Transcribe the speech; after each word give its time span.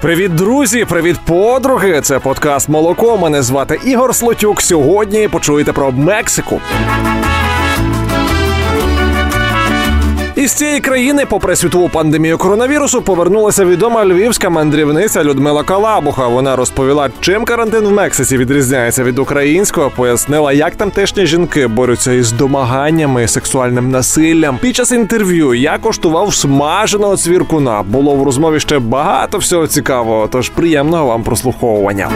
Привіт, 0.00 0.34
друзі! 0.34 0.84
Привіт, 0.84 1.16
подруги! 1.24 2.00
Це 2.00 2.18
подкаст 2.18 2.68
Молоко. 2.68 3.18
Мене 3.18 3.42
звати 3.42 3.80
Ігор 3.84 4.14
Слотюк. 4.14 4.62
Сьогодні 4.62 5.28
почуєте 5.28 5.72
про 5.72 5.92
Мексику. 5.92 6.60
Із 10.40 10.52
цієї 10.52 10.80
країни, 10.80 11.26
попри 11.28 11.56
світову 11.56 11.88
пандемію 11.88 12.38
коронавірусу, 12.38 13.02
повернулася 13.02 13.64
відома 13.64 14.06
львівська 14.06 14.50
мандрівниця 14.50 15.24
Людмила 15.24 15.62
Калабуха. 15.62 16.26
Вона 16.26 16.56
розповіла, 16.56 17.10
чим 17.20 17.44
карантин 17.44 17.84
в 17.84 17.92
Мексиці 17.92 18.36
відрізняється 18.36 19.04
від 19.04 19.18
українського. 19.18 19.90
Пояснила, 19.96 20.52
як 20.52 20.74
тамтешні 20.74 21.26
жінки 21.26 21.66
борються 21.66 22.12
із 22.12 22.32
домаганнями, 22.32 23.28
сексуальним 23.28 23.90
насиллям. 23.90 24.58
Під 24.58 24.76
час 24.76 24.92
інтерв'ю 24.92 25.54
я 25.54 25.78
коштував 25.78 26.34
смаженого 26.34 27.16
цвіркуна. 27.16 27.82
Було 27.82 28.14
в 28.14 28.22
розмові 28.22 28.60
ще 28.60 28.78
багато 28.78 29.38
всього 29.38 29.66
цікавого. 29.66 30.28
Тож 30.32 30.48
приємного 30.48 31.06
вам 31.06 31.22
прослуховування. 31.22 32.10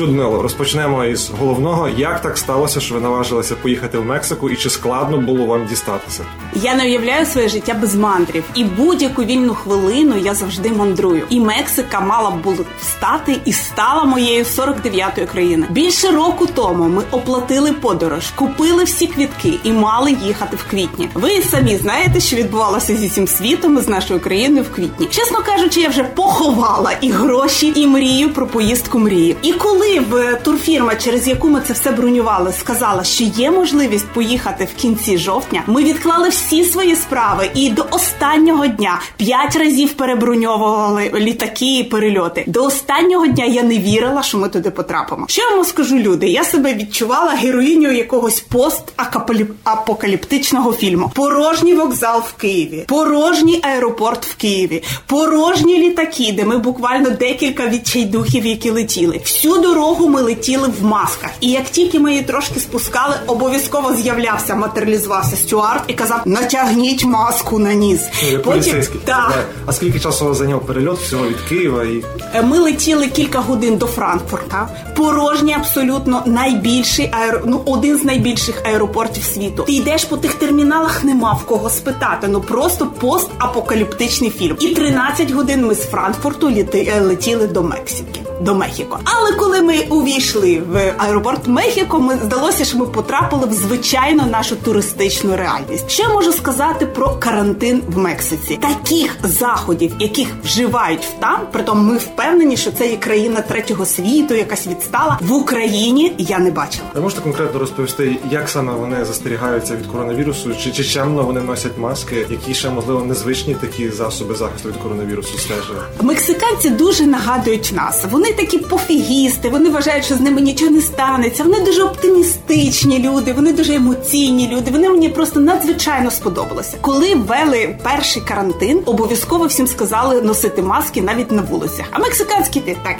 Людмило, 0.00 0.42
розпочнемо 0.42 1.04
із 1.04 1.30
головного. 1.30 1.88
Як 1.88 2.22
так 2.22 2.38
сталося, 2.38 2.80
що 2.80 2.94
ви 2.94 3.00
наважилися 3.00 3.54
поїхати 3.54 3.98
в 3.98 4.04
Мексику, 4.04 4.50
і 4.50 4.56
чи 4.56 4.70
складно 4.70 5.18
було 5.18 5.46
вам 5.46 5.66
дістатися? 5.66 6.24
Я 6.54 6.74
не 6.74 6.84
уявляю 6.84 7.26
своє 7.26 7.48
життя 7.48 7.74
без 7.80 7.94
мандрів, 7.94 8.44
і 8.54 8.64
будь-яку 8.64 9.24
вільну 9.24 9.54
хвилину 9.54 10.16
я 10.16 10.34
завжди 10.34 10.70
мандрую. 10.70 11.22
І 11.30 11.40
Мексика 11.40 12.00
мала 12.00 12.30
б 12.30 12.42
була 12.42 12.56
встати 12.80 13.36
і 13.44 13.52
стала 13.52 14.04
моєю 14.04 14.44
49-ї 14.44 15.26
країни. 15.32 15.66
Більше 15.70 16.10
року 16.10 16.48
тому 16.54 16.84
ми 16.84 17.02
оплатили 17.10 17.72
подорож, 17.72 18.30
купили 18.30 18.84
всі 18.84 19.06
квітки 19.06 19.52
і 19.64 19.72
мали 19.72 20.16
їхати 20.24 20.56
в 20.56 20.70
квітні. 20.70 21.08
Ви 21.14 21.42
самі 21.42 21.76
знаєте, 21.76 22.20
що 22.20 22.36
відбувалося 22.36 22.96
зі 22.96 23.06
всім 23.06 23.26
світом 23.28 23.78
і 23.78 23.80
з 23.80 23.88
нашою 23.88 24.20
країною 24.20 24.64
в 24.64 24.74
квітні. 24.74 25.06
Чесно 25.06 25.38
кажучи, 25.46 25.80
я 25.80 25.88
вже 25.88 26.04
поховала 26.04 26.92
і 27.00 27.10
гроші, 27.10 27.72
і 27.76 27.86
мрію 27.86 28.30
про 28.30 28.46
поїздку 28.46 28.98
мрії. 28.98 29.36
І 29.42 29.52
коли 29.52 29.85
коли 29.86 30.00
в 30.00 30.36
турфірма, 30.42 30.94
через 30.94 31.28
яку 31.28 31.48
ми 31.48 31.62
це 31.66 31.72
все 31.72 31.90
бронювали, 31.90 32.52
сказала, 32.60 33.04
що 33.04 33.24
є 33.24 33.50
можливість 33.50 34.08
поїхати 34.08 34.64
в 34.64 34.74
кінці 34.80 35.18
жовтня, 35.18 35.62
ми 35.66 35.84
відклали 35.84 36.28
всі 36.28 36.64
свої 36.64 36.96
справи 36.96 37.50
і 37.54 37.70
до 37.70 37.86
останнього 37.90 38.66
дня 38.66 39.00
п'ять 39.16 39.56
разів 39.56 39.92
переброньовували 39.92 41.10
літаки 41.14 41.78
і 41.78 41.84
перельоти. 41.84 42.44
До 42.46 42.64
останнього 42.64 43.26
дня 43.26 43.44
я 43.44 43.62
не 43.62 43.78
вірила, 43.78 44.22
що 44.22 44.38
ми 44.38 44.48
туди 44.48 44.70
потрапимо. 44.70 45.24
Що 45.28 45.42
я 45.42 45.50
вам 45.56 45.64
скажу, 45.64 45.96
люди? 45.96 46.28
Я 46.28 46.44
себе 46.44 46.74
відчувала 46.74 47.30
героїню 47.30 47.92
якогось 47.92 48.44
пост-апокаліптичного 48.50 50.72
фільму. 50.72 51.10
Порожній 51.14 51.74
вокзал 51.74 52.20
в 52.20 52.32
Києві, 52.32 52.84
порожній 52.88 53.60
аеропорт 53.62 54.26
в 54.26 54.36
Києві, 54.36 54.82
порожні 55.06 55.78
літаки, 55.78 56.32
де 56.36 56.44
ми 56.44 56.58
буквально 56.58 57.10
декілька 57.10 57.68
відчайдухів, 57.68 58.46
які 58.46 58.70
летіли. 58.70 59.20
Всюди 59.24 59.75
дорогу 59.76 60.08
ми 60.08 60.20
летіли 60.20 60.68
в 60.80 60.84
масках, 60.84 61.30
і 61.40 61.50
як 61.50 61.64
тільки 61.64 61.98
ми 61.98 62.10
її 62.10 62.22
трошки 62.22 62.60
спускали, 62.60 63.14
обов'язково 63.26 63.94
з'являвся, 63.94 64.54
матеріалізувався 64.54 65.36
стюард 65.36 65.82
і 65.86 65.92
казав: 65.92 66.20
натягніть 66.24 67.04
маску 67.04 67.58
на 67.58 67.74
ніс. 67.74 68.00
Ну, 68.32 68.38
Потім 68.38 68.82
так. 69.04 69.44
А 69.66 69.72
скільки 69.72 70.00
часу 70.00 70.34
зайняв 70.34 70.66
перельот 70.66 70.98
всього 70.98 71.28
від 71.28 71.40
Києва? 71.40 71.84
І 71.84 72.04
е, 72.34 72.42
ми 72.42 72.58
летіли 72.58 73.08
кілька 73.08 73.38
годин 73.38 73.76
до 73.76 73.86
Франкфурта. 73.86 74.68
Порожній 74.96 75.54
абсолютно 75.54 76.22
найбільший 76.26 77.10
аеро... 77.12 77.40
ну, 77.46 77.62
один 77.66 77.98
з 77.98 78.04
найбільших 78.04 78.62
аеропортів 78.64 79.24
світу. 79.24 79.62
Ти 79.62 79.72
йдеш 79.72 80.04
по 80.04 80.16
тих 80.16 80.34
терміналах, 80.34 81.04
нема 81.04 81.32
в 81.32 81.46
кого 81.46 81.70
спитати. 81.70 82.28
Ну 82.28 82.40
просто 82.40 82.86
постапокаліптичний 82.86 84.30
фільм. 84.30 84.56
І 84.60 84.68
13 84.68 85.30
годин 85.30 85.66
ми 85.66 85.74
з 85.74 85.86
Франкфурту 85.86 86.48
е, 86.48 87.00
летіли 87.00 87.46
до 87.46 87.62
Мексики 87.62 88.20
до 88.40 88.54
Мехіко. 88.54 88.98
Але 89.04 89.32
коли 89.32 89.62
ми 89.66 89.78
увійшли 89.90 90.62
в 90.70 90.94
аеропорт 90.98 91.46
Мехіко, 91.46 92.00
ми 92.00 92.18
здалося, 92.22 92.64
що 92.64 92.78
ми 92.78 92.86
потрапили 92.86 93.46
в 93.46 93.52
звичайну 93.52 94.26
нашу 94.26 94.56
туристичну 94.56 95.36
реальність. 95.36 95.90
Що 95.90 96.08
можу 96.08 96.32
сказати 96.32 96.86
про 96.86 97.10
карантин 97.10 97.82
в 97.88 97.98
Мексиці? 97.98 98.56
Таких 98.56 99.16
заходів, 99.22 99.92
яких 100.00 100.28
вживають 100.44 101.08
там, 101.20 101.40
притом 101.52 101.86
ми 101.86 101.96
впевнені, 101.96 102.56
що 102.56 102.72
це 102.72 102.88
є 102.88 102.96
країна 102.96 103.40
третього 103.40 103.86
світу, 103.86 104.34
якась 104.34 104.66
відстала 104.66 105.18
в 105.20 105.32
Україні. 105.32 106.12
Я 106.18 106.38
не 106.38 106.50
бачила. 106.50 106.84
Ви 106.94 107.00
можете 107.00 107.20
конкретно 107.22 107.60
розповісти, 107.60 108.16
як 108.30 108.48
саме 108.48 108.72
вони 108.72 109.04
застерігаються 109.04 109.76
від 109.76 109.86
коронавірусу, 109.86 110.54
чи 110.54 110.72
чи 110.72 110.84
чемно 110.84 111.22
вони 111.22 111.40
носять 111.40 111.78
маски, 111.78 112.26
які 112.30 112.54
ще 112.54 112.70
можливо 112.70 113.04
незвичні 113.04 113.54
такі 113.54 113.90
засоби 113.90 114.34
захисту 114.34 114.68
від 114.68 114.76
коронавірусу 114.76 115.38
стежили? 115.38 115.78
Мексиканці 116.02 116.70
дуже 116.70 117.06
нагадують 117.06 117.72
нас. 117.76 118.04
Вони 118.10 118.26
вони 118.26 118.36
такі 118.36 118.58
пофігісти, 118.58 119.48
вони 119.58 119.70
вважають, 119.70 120.04
що 120.04 120.14
з 120.14 120.20
ними 120.20 120.40
нічого 120.40 120.70
не 120.70 120.80
станеться. 120.80 121.44
Вони 121.44 121.60
дуже 121.60 121.82
оптимістичні 121.82 122.98
люди, 122.98 123.32
вони 123.32 123.52
дуже 123.52 123.74
емоційні 123.74 124.48
люди. 124.48 124.70
Вони 124.70 124.88
мені 124.88 125.08
просто 125.08 125.40
надзвичайно 125.40 126.10
сподобалося. 126.10 126.76
Коли 126.80 127.14
ввели 127.14 127.78
перший 127.82 128.22
карантин, 128.22 128.82
обов'язково 128.86 129.46
всім 129.46 129.66
сказали 129.66 130.22
носити 130.22 130.62
маски 130.62 131.02
навіть 131.02 131.32
на 131.32 131.42
вулицях. 131.42 131.86
А 131.90 131.98
мексиканські 131.98 132.60
ти 132.60 132.76
так 132.84 132.96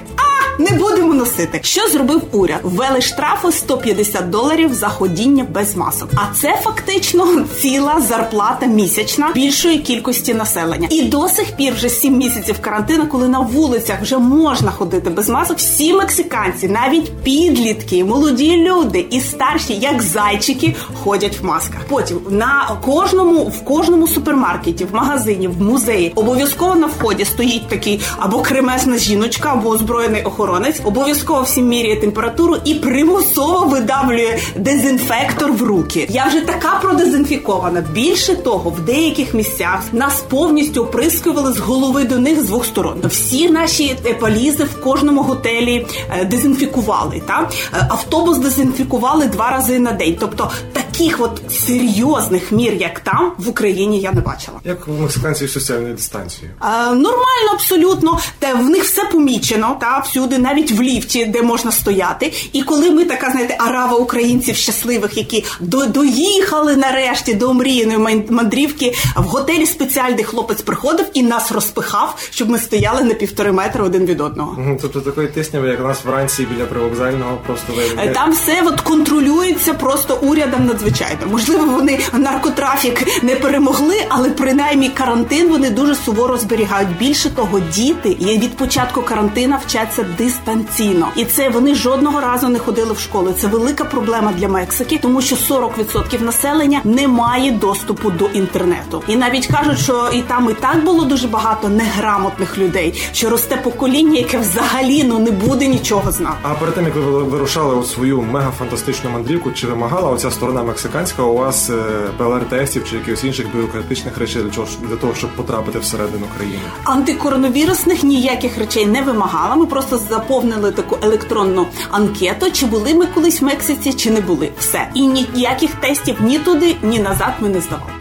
не 0.59 0.71
будемо 0.71 1.15
носити. 1.15 1.61
Що 1.62 1.89
зробив 1.89 2.22
уряд? 2.33 2.61
Ввели 2.62 3.00
штрафи 3.00 3.53
150 3.53 4.31
доларів 4.31 4.75
за 4.75 4.89
ходіння 4.89 5.47
без 5.50 5.77
масок. 5.77 6.09
А 6.15 6.34
це 6.34 6.59
фактично 6.62 7.44
ціла 7.61 8.00
зарплата 8.00 8.67
місячна 8.67 9.31
більшої 9.34 9.78
кількості 9.78 10.34
населення. 10.34 10.89
І 10.91 11.03
до 11.03 11.28
сих 11.28 11.56
пір 11.56 11.75
вже 11.75 11.89
7 11.89 12.17
місяців 12.17 12.56
карантину, 12.61 13.06
коли 13.06 13.28
на 13.28 13.39
вулицях 13.41 14.03
вже 14.03 14.19
можна 14.19 14.71
ходити 14.71 15.11
без 15.11 15.28
масок 15.28 15.59
всі 15.59 15.93
мексиканці, 15.94 16.69
навіть 16.69 17.12
підлітки, 17.23 18.05
молоді 18.05 18.56
люди 18.56 19.06
і 19.11 19.21
старші, 19.21 19.75
як 19.75 20.03
зайчики, 20.03 20.75
ходять 21.05 21.41
в 21.41 21.44
масках. 21.44 21.81
Потім 21.88 22.21
на 22.31 22.78
кожному 22.84 23.44
в 23.44 23.65
кожному 23.65 24.09
супермаркеті, 24.09 24.84
в 24.84 24.94
магазині, 24.94 25.49
в 25.49 25.62
музеї 25.62 26.12
обов'язково 26.15 26.75
на 26.75 26.87
вході 26.87 27.25
стоїть 27.25 27.69
такий 27.69 28.00
або 28.17 28.38
кремесна 28.38 28.99
жіночка, 28.99 29.53
або 29.53 29.69
озброєний 29.69 30.23
охоронець. 30.23 30.46
Обов'язково 30.84 31.43
всім 31.43 31.69
міряє 31.69 31.97
температуру 31.97 32.57
і 32.65 32.75
примусово 32.75 33.67
видавлює 33.67 34.39
дезінфектор 34.57 35.53
в 35.53 35.62
руки. 35.62 36.07
Я 36.11 36.27
вже 36.27 36.41
така 36.41 36.79
продезінфікована. 36.83 37.84
Більше 37.93 38.34
того, 38.34 38.71
в 38.71 38.81
деяких 38.81 39.35
місцях 39.35 39.83
нас 39.93 40.21
повністю 40.29 40.83
оприскували 40.83 41.53
з 41.53 41.59
голови 41.59 42.05
до 42.05 42.19
них 42.19 42.41
з 42.41 42.45
двох 42.45 42.67
сторон. 42.67 43.01
Всі 43.05 43.51
наші 43.51 43.97
полізи 44.21 44.65
в 44.65 44.81
кожному 44.81 45.23
готелі 45.23 45.87
е, 46.11 46.25
дезінфікували. 46.25 47.23
Та 47.27 47.51
е, 47.75 47.87
автобус 47.91 48.39
дезінфікували 48.39 49.27
два 49.27 49.51
рази 49.51 49.79
на 49.79 49.93
день. 49.93 50.17
Тобто 50.21 50.51
таких 50.97 51.21
от 51.21 51.41
серйозних 51.67 52.53
мір, 52.53 52.75
як 52.75 53.01
там 53.01 53.33
в 53.39 53.49
Україні, 53.49 54.01
я 54.01 54.12
не 54.12 54.21
бачила. 54.21 54.61
Як 54.65 54.89
у 54.89 54.91
мексиканців 54.91 55.51
соціальної 55.51 55.95
дистанції? 55.95 56.51
А, 56.59 56.87
Нормально, 56.87 57.51
абсолютно. 57.53 58.21
Та 58.39 58.55
в 58.55 58.71
них 58.71 58.84
все 58.84 59.05
помічено, 59.05 59.77
та 59.81 59.99
всюди, 59.99 60.39
навіть 60.39 60.73
в 60.73 60.83
ліфті, 60.83 61.25
де 61.25 61.43
можна 61.43 61.73
стояти. 61.73 62.33
І 62.53 62.62
коли 62.62 62.91
ми 62.91 63.05
така 63.05 63.31
знаєте, 63.31 63.56
арава 63.59 63.97
українців 63.97 64.56
щасливих, 64.56 65.17
які 65.17 65.45
до 65.61 65.87
доїхали 65.87 66.77
нарешті 66.77 67.35
до 67.35 67.51
омріяної 67.51 68.25
мандрівки 68.31 68.95
в 69.17 69.23
готелі 69.23 69.67
спеціальний 69.67 70.25
хлопець 70.25 70.62
приходив 70.62 71.06
і 71.15 71.23
нас 71.23 71.53
розпихав, 71.53 72.17
щоб 72.31 72.51
ми 72.51 72.59
стояли 72.59 73.03
на 73.03 73.15
півтори 73.15 73.53
метри 73.53 73.85
один 73.85 74.06
від 74.06 74.21
одного. 74.21 74.79
Тобто 74.83 75.01
такої 75.01 75.29
тисняви, 75.29 75.69
як 75.69 75.81
у 75.81 75.83
нас 75.83 76.05
вранці 76.05 76.47
біля 76.55 76.65
привокзального, 76.65 77.39
просто 77.47 77.73
е, 77.99 78.09
там 78.09 78.32
все 78.32 78.62
от 78.67 78.81
контролюється 78.81 79.75
просто 79.75 80.19
урядом 80.23 80.67
надзвичайно. 80.87 81.33
Можливо, 81.33 81.65
вони 81.65 81.99
наркотрафік 82.12 83.23
не 83.23 83.37
перемогли, 83.37 83.97
але 84.09 84.31
принаймні 84.31 84.88
карантин 84.88 85.49
вони 85.49 85.71
дуже 85.71 85.94
суворо 85.94 86.37
зберігають. 86.37 86.99
Більше 86.99 87.31
того, 87.31 87.61
діти 87.61 88.09
від 88.09 88.56
початку 88.56 89.03
карантина 89.03 89.61
вчаться 89.67 90.06
дистанційно, 90.19 91.09
і 91.17 91.25
це 91.25 91.49
вони 91.49 91.75
жодного 91.75 92.21
разу 92.21 92.49
не 92.49 92.59
ходили 92.59 92.93
в 92.93 92.99
школу. 92.99 93.35
Це 93.38 93.47
велика 93.47 93.85
проблема 93.85 94.33
для 94.33 94.49
Мексики, 94.49 94.99
тому 95.03 95.23
що 95.23 95.37
40% 95.37 96.23
населення 96.23 96.81
не 96.85 97.09
має 97.09 97.50
доступу 97.50 98.11
до 98.11 98.27
інтернету. 98.27 99.03
І 99.09 99.17
навіть 99.17 99.47
кажуть, 99.47 99.79
що 99.79 100.11
і 100.12 100.23
там 100.23 100.50
і 100.50 100.55
так 100.55 100.85
було 100.85 101.05
дуже 101.05 101.29
багато 101.29 101.69
неграмотних 101.69 102.59
людей, 102.59 103.03
що 103.12 103.31
росте 103.31 103.56
покоління, 103.56 104.19
яке 104.19 104.39
взагалі 104.39 105.05
ну 105.05 105.19
не 105.19 105.31
буде 105.31 105.67
нічого 105.67 106.12
знати. 106.12 106.37
А 106.43 106.55
перед 106.55 106.75
тим 106.75 106.85
як 106.85 106.97
ви 106.97 107.23
вирушали 107.23 107.75
у 107.75 107.85
свою 107.85 108.23
мегафантастичну 108.23 109.11
мандрівку, 109.11 109.53
чи 109.53 109.67
вимагала 109.67 110.11
оця 110.11 110.31
сторона 110.31 110.62
мексиканська 110.76 111.23
у 111.23 111.34
вас 111.34 111.70
е, 111.70 111.75
ПЛР-тестів 112.19 112.84
чи 112.90 112.96
якихось 112.96 113.25
інших 113.25 113.52
бюрократичних 113.55 114.19
речей 114.19 114.43
для 114.43 114.50
чого 114.50 114.67
для 114.81 114.96
того, 114.96 115.14
щоб 115.14 115.37
потрапити 115.37 115.78
всередину 115.78 116.26
країни? 116.37 116.61
Антикоронавірусних 116.84 118.05
ніяких 118.05 118.58
речей 118.58 118.87
не 118.87 119.02
вимагала. 119.02 119.56
Ми 119.56 119.67
просто 119.67 119.99
заповнили 119.99 120.73
таку 120.73 120.99
електронну 121.02 121.67
анкету, 121.90 122.50
чи 122.50 122.67
були 122.67 122.94
ми 122.94 123.06
колись 123.06 123.40
в 123.40 123.44
Мексиці, 123.44 123.93
чи 123.93 124.11
не 124.11 124.20
були. 124.20 124.50
Все 124.58 124.88
і 124.94 125.06
ніяких 125.06 125.75
тестів 125.75 126.17
ні 126.20 126.38
туди, 126.38 126.76
ні 126.82 126.99
назад 126.99 127.32
ми 127.40 127.49
не 127.49 127.61
здавали. 127.61 127.95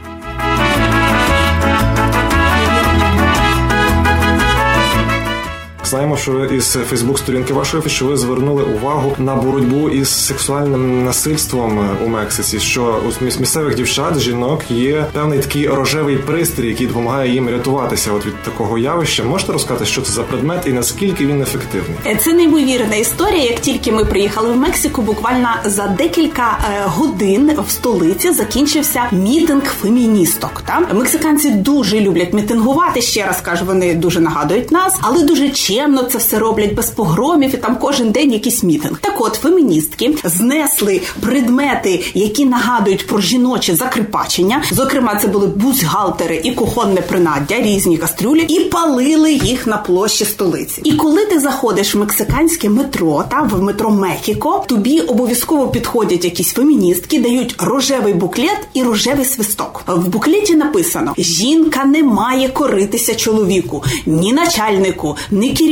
Знаємо, 5.85 6.17
що 6.17 6.45
із 6.45 6.77
Фейсбук-сторінки 6.89 7.53
вашої 7.53 7.83
що 7.87 8.05
ви 8.05 8.17
звернули 8.17 8.63
увагу 8.63 9.15
на 9.17 9.35
боротьбу 9.35 9.89
із 9.89 10.09
сексуальним 10.09 11.05
насильством 11.05 11.97
у 12.05 12.07
Мексиці. 12.07 12.59
Що 12.59 13.01
у 13.21 13.23
місцевих 13.23 13.75
дівчат, 13.75 14.19
жінок 14.19 14.61
є 14.69 15.05
певний 15.13 15.39
такий 15.39 15.67
рожевий 15.67 16.17
пристрій, 16.17 16.67
який 16.67 16.87
допомагає 16.87 17.33
їм 17.33 17.49
рятуватися. 17.49 18.11
От 18.11 18.25
від 18.25 18.43
такого 18.43 18.77
явища 18.77 19.23
можете 19.23 19.53
розказати, 19.53 19.85
що 19.85 20.01
це 20.01 20.11
за 20.11 20.23
предмет 20.23 20.63
і 20.67 20.69
наскільки 20.69 21.25
він 21.25 21.41
ефективний? 21.41 21.97
Е, 22.05 22.15
це 22.15 22.33
неймовірна 22.33 22.95
історія. 22.95 23.43
Як 23.43 23.59
тільки 23.59 23.91
ми 23.91 24.05
приїхали 24.05 24.51
в 24.51 24.57
Мексику, 24.57 25.01
буквально 25.01 25.49
за 25.65 25.87
декілька 25.87 26.59
е, 26.63 26.83
годин 26.85 27.51
в 27.67 27.71
столиці 27.71 28.31
закінчився 28.31 29.03
мітинг 29.11 29.75
феміністок. 29.81 30.61
Та 30.65 30.79
мексиканці 30.93 31.49
дуже 31.49 31.99
люблять 31.99 32.33
мітингувати. 32.33 33.01
Ще 33.01 33.25
раз 33.25 33.41
кажу, 33.41 33.65
вони 33.65 33.93
дуже 33.93 34.19
нагадують 34.19 34.71
нас, 34.71 34.93
але 35.01 35.23
дуже 35.23 35.49
чемно 35.75 36.03
це 36.03 36.17
все 36.17 36.39
роблять 36.39 36.73
без 36.73 36.89
погромів 36.89 37.53
і 37.53 37.57
там 37.57 37.77
кожен 37.81 38.11
день 38.11 38.33
якийсь 38.33 38.63
мітинг. 38.63 38.99
Так, 39.01 39.21
от 39.21 39.33
феміністки 39.33 40.15
знесли 40.23 41.01
предмети, 41.19 42.03
які 42.13 42.45
нагадують 42.45 43.07
про 43.07 43.21
жіноче 43.21 43.75
закрипачення. 43.75 44.63
Зокрема, 44.71 45.19
це 45.21 45.27
були 45.27 45.47
бузгалтери 45.47 46.41
і 46.43 46.51
кухонне 46.51 47.01
принаддя, 47.01 47.61
різні 47.61 47.97
кастрюлі, 47.97 48.41
і 48.41 48.59
палили 48.59 49.33
їх 49.33 49.67
на 49.67 49.77
площі 49.77 50.25
столиці. 50.25 50.81
І 50.83 50.93
коли 50.93 51.25
ти 51.25 51.39
заходиш 51.39 51.95
в 51.95 51.99
мексиканське 51.99 52.69
метро, 52.69 53.23
та 53.29 53.41
в 53.41 53.61
метро 53.61 53.89
Мехіко, 53.89 54.65
тобі 54.67 54.99
обов'язково 54.99 55.67
підходять 55.67 56.25
якісь 56.25 56.53
феміністки, 56.53 57.19
дають 57.19 57.55
рожевий 57.59 58.13
буклет 58.13 58.59
і 58.73 58.83
рожевий 58.83 59.25
свисток. 59.25 59.83
В 59.87 60.07
буклеті 60.07 60.55
написано: 60.55 61.13
жінка 61.17 61.85
не 61.85 62.03
має 62.03 62.49
коритися 62.49 63.15
чоловіку, 63.15 63.83
ні 64.05 64.33
начальнику, 64.33 65.17
ні 65.31 65.49
керівнику, 65.49 65.64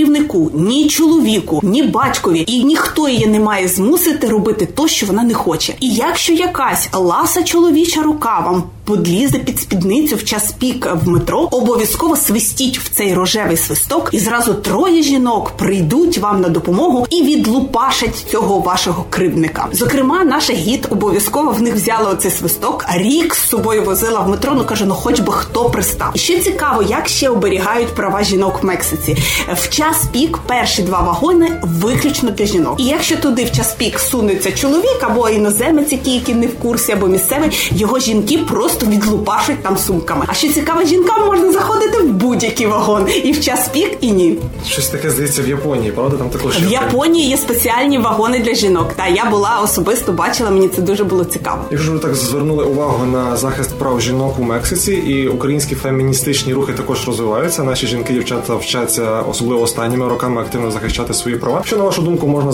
ні 0.54 0.88
чоловіку, 0.88 1.60
ні 1.64 1.84
батькові, 1.84 2.44
і 2.48 2.64
ніхто 2.64 3.10
її 3.10 3.28
не 3.28 3.40
має 3.40 3.68
змусити 3.68 4.28
робити 4.28 4.68
то, 4.76 4.88
що 4.88 5.06
вона 5.06 5.24
не 5.24 5.34
хоче. 5.34 5.76
І 5.80 5.90
якщо 5.90 6.34
якась 6.34 6.90
ласа 6.94 7.44
чоловіча 7.44 8.02
рука 8.02 8.40
вам 8.40 8.64
подлізе 8.86 9.40
під 9.40 9.60
спідницю 9.60 10.16
в 10.16 10.24
час 10.24 10.52
пік 10.52 10.88
в 11.04 11.10
метро, 11.10 11.48
обов'язково 11.52 12.16
свистіть 12.16 12.80
в 12.80 12.90
цей 12.90 13.14
рожевий 13.14 13.58
свисток, 13.58 14.10
і 14.12 14.20
зразу 14.20 14.54
троє 14.54 15.04
жінок 15.04 15.52
прийдуть 15.58 16.18
вам 16.18 16.42
на 16.42 16.50
допомогу 16.50 17.08
і 17.10 17.24
відлупашать 17.24 18.26
цього 18.32 18.60
вашого 18.60 19.06
кривдника. 19.10 19.68
Зокрема, 19.72 20.24
наша 20.24 20.54
гід 20.54 20.88
обов'язково 20.90 21.52
в 21.52 21.62
них 21.62 21.76
взяла 21.76 22.10
оцей 22.10 22.32
свисток. 22.32 22.86
Рік 22.94 23.36
з 23.36 23.50
собою 23.50 23.84
возила 23.84 24.20
в 24.20 24.30
метро. 24.30 24.54
Ну 24.56 24.64
каже, 24.66 24.86
ну 24.86 24.94
хоч 24.94 25.20
би 25.20 25.34
хто 25.34 25.70
пристав. 25.70 26.12
І 26.14 26.20
ще 26.20 26.40
цікаво, 26.40 26.82
як 26.82 27.08
ще 27.08 27.30
оберігають 27.30 27.96
права 27.96 28.24
жінок 28.24 28.64
в 28.64 28.66
Мексиці. 28.66 29.18
В 29.54 29.70
час 29.70 29.98
пік 30.12 30.38
перші 30.38 30.82
два 30.82 31.02
вагони 31.02 31.60
виключно 31.64 32.32
для 32.32 32.46
жінок. 32.46 32.76
І 32.78 32.84
якщо 32.84 33.18
туди 33.18 33.44
в 33.44 33.52
час 33.52 33.74
пік 33.74 34.00
сунеться 34.00 34.52
чоловік 34.52 34.98
або 35.02 35.30
іноземець, 35.30 35.92
який, 35.92 36.14
який 36.14 36.36
не 36.36 36.48
в 36.48 36.60
курсі, 36.60 36.92
або 36.92 37.08
місцевий, 37.08 37.72
його 37.72 38.00
жінки 38.00 38.38
просто 38.38 38.73
відлупашать 38.82 39.64
там 39.64 39.78
сумками. 39.78 40.26
А 40.28 40.34
що 40.34 40.48
цікаво, 40.48 40.84
жінкам 40.84 41.26
можна 41.26 41.52
заходити 41.52 41.98
в 41.98 42.08
будь-який 42.08 42.68
вагон 42.68 43.08
і 43.24 43.32
в 43.32 43.42
час 43.42 43.68
пік, 43.68 43.98
і 44.02 44.12
ні. 44.12 44.38
Щось 44.68 44.88
таке 44.88 45.10
здається 45.10 45.42
в 45.42 45.48
Японії, 45.48 45.92
правда? 45.92 46.18
Там 46.18 46.30
також 46.30 46.64
в 46.64 46.72
Японії 46.72 47.30
є 47.30 47.38
спеціальні 47.38 47.98
вагони 47.98 48.40
для 48.40 48.54
жінок. 48.54 48.94
Та 48.96 49.08
я 49.08 49.26
була 49.26 49.60
особисто 49.64 50.12
бачила, 50.12 50.50
мені 50.50 50.68
це 50.68 50.82
дуже 50.82 51.04
було 51.04 51.26
цікаво. 51.26 51.62
Якщо 51.72 51.92
ви 51.92 52.00
так 52.00 52.16
звернули 52.16 52.64
увагу 52.64 53.06
на 53.06 53.38
захист 53.38 53.76
прав 53.76 54.02
жінок 54.02 54.40
у 54.40 54.44
Мексиці, 54.44 54.94
і 54.94 55.28
українські 55.28 55.76
феміністичні 55.76 56.54
рухи 56.54 56.74
також 56.74 57.08
розвиваються. 57.08 57.64
Наші 57.64 57.88
жінки, 57.88 58.14
дівчата 58.14 58.56
вчаться 58.56 59.22
особливо 59.22 59.62
останніми 59.62 60.10
роками 60.10 60.42
активно 60.42 60.72
захищати 60.72 61.14
свої 61.14 61.38
права. 61.38 61.62
Що 61.66 61.78
на 61.78 61.84
вашу 61.84 62.02
думку 62.02 62.28
можна 62.28 62.52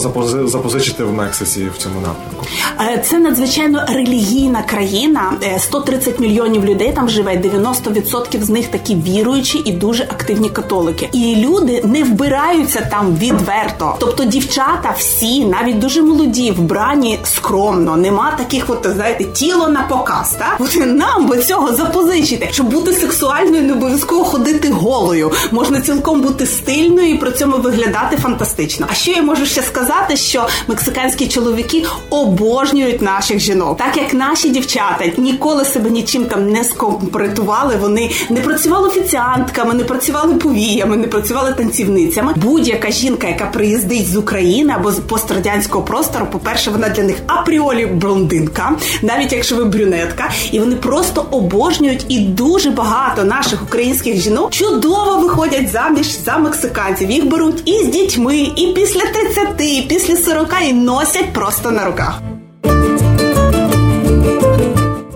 запозичити 0.47 1.03
в 1.03 1.13
Мексиці 1.13 1.67
в 1.75 1.77
цьому 1.77 1.95
напрямку? 1.95 2.45
Е, 2.81 3.03
це 3.09 3.19
надзвичайно 3.19 3.85
релігійна 3.89 4.63
країна. 4.63 5.33
130 5.57 6.08
е, 6.09 6.21
мільйонів 6.21 6.65
людей 6.65 6.91
там 6.95 7.09
живе. 7.09 7.37
90% 7.37 8.41
з 8.41 8.49
них 8.49 8.67
такі 8.67 8.95
віруючі 8.95 9.61
і 9.65 9.71
дуже 9.71 10.03
активні 10.03 10.49
католики. 10.49 11.09
І 11.13 11.35
люди 11.35 11.81
не 11.83 12.03
вбираються 12.03 12.87
там 12.91 13.15
відверто. 13.15 13.95
Тобто 13.99 14.23
дівчата 14.25 14.95
всі, 14.97 15.45
навіть 15.45 15.79
дуже 15.79 16.01
молоді, 16.01 16.51
вбрані 16.51 17.19
скромно. 17.23 17.97
Нема 17.97 18.31
таких, 18.37 18.69
от 18.69 18.87
знаєте, 18.95 19.23
тіло 19.23 19.67
на 19.67 19.81
показ. 19.81 20.37
От 20.59 20.77
нам 20.85 21.27
би 21.27 21.37
цього 21.37 21.75
запозичити, 21.75 22.49
щоб 22.51 22.69
бути 22.69 22.93
сексуальною, 22.93 23.63
не 23.63 23.73
обов'язково 23.73 24.23
ходити 24.23 24.69
голою. 24.69 25.31
Можна 25.51 25.81
цілком 25.81 26.21
бути 26.21 26.45
стильною 26.45 27.09
і 27.09 27.17
при 27.17 27.31
цьому 27.31 27.57
виглядати 27.57 28.17
фантастично. 28.17 28.87
А 28.91 28.93
що 28.93 29.11
я 29.11 29.21
можу 29.21 29.45
ще 29.45 29.61
сказати, 29.61 30.17
що 30.17 30.47
мексиканські 30.67 31.27
чоловіки 31.27 31.85
обожнюють 32.09 33.01
наших 33.01 33.39
жінок, 33.39 33.77
так 33.77 33.97
як 33.97 34.13
наші 34.13 34.49
дівчата 34.49 35.05
ніколи 35.17 35.65
себе 35.65 35.89
нічим 35.99 36.25
там 36.25 36.49
не 36.49 36.63
скомпроектували. 36.63 37.75
Вони 37.75 38.11
не 38.29 38.41
працювали 38.41 38.87
офіціантками, 38.87 39.73
не 39.73 39.83
працювали 39.83 40.35
повіями, 40.35 40.97
не 40.97 41.07
працювали 41.07 41.53
танцівницями. 41.53 42.33
Будь-яка 42.35 42.91
жінка, 42.91 43.27
яка 43.27 43.45
приїздить 43.45 44.07
з 44.07 44.15
України 44.15 44.73
або 44.75 44.91
з 44.91 44.99
пострадянського 44.99 45.83
простору, 45.83 46.27
по 46.31 46.39
перше, 46.39 46.71
вона 46.71 46.89
для 46.89 47.03
них 47.03 47.15
апріолі 47.27 47.85
блондинка, 47.85 48.71
навіть 49.01 49.33
якщо 49.33 49.55
ви 49.55 49.65
брюнетка, 49.65 50.29
і 50.51 50.59
вони 50.59 50.75
просто 50.75 51.25
обожнюють 51.31 52.05
і 52.09 52.19
дуже 52.19 52.69
багато 52.69 53.23
наших 53.23 53.63
українських 53.63 54.21
жінок 54.21 54.51
чудово 54.51 55.17
виходять 55.21 55.69
заміж 55.69 56.07
за 56.25 56.37
мексиканців. 56.37 57.11
Їх 57.11 57.25
беруть 57.29 57.61
і 57.65 57.83
з 57.83 57.87
дітьми, 57.87 58.37
і 58.37 58.67
після 58.75 59.01
30, 59.01 59.47
і 59.59 59.85
після 59.89 60.15
40 60.15 60.53
і 60.69 60.73
носять 60.73 61.33
просто 61.33 61.71
на 61.71 61.85
руках. 61.85 62.21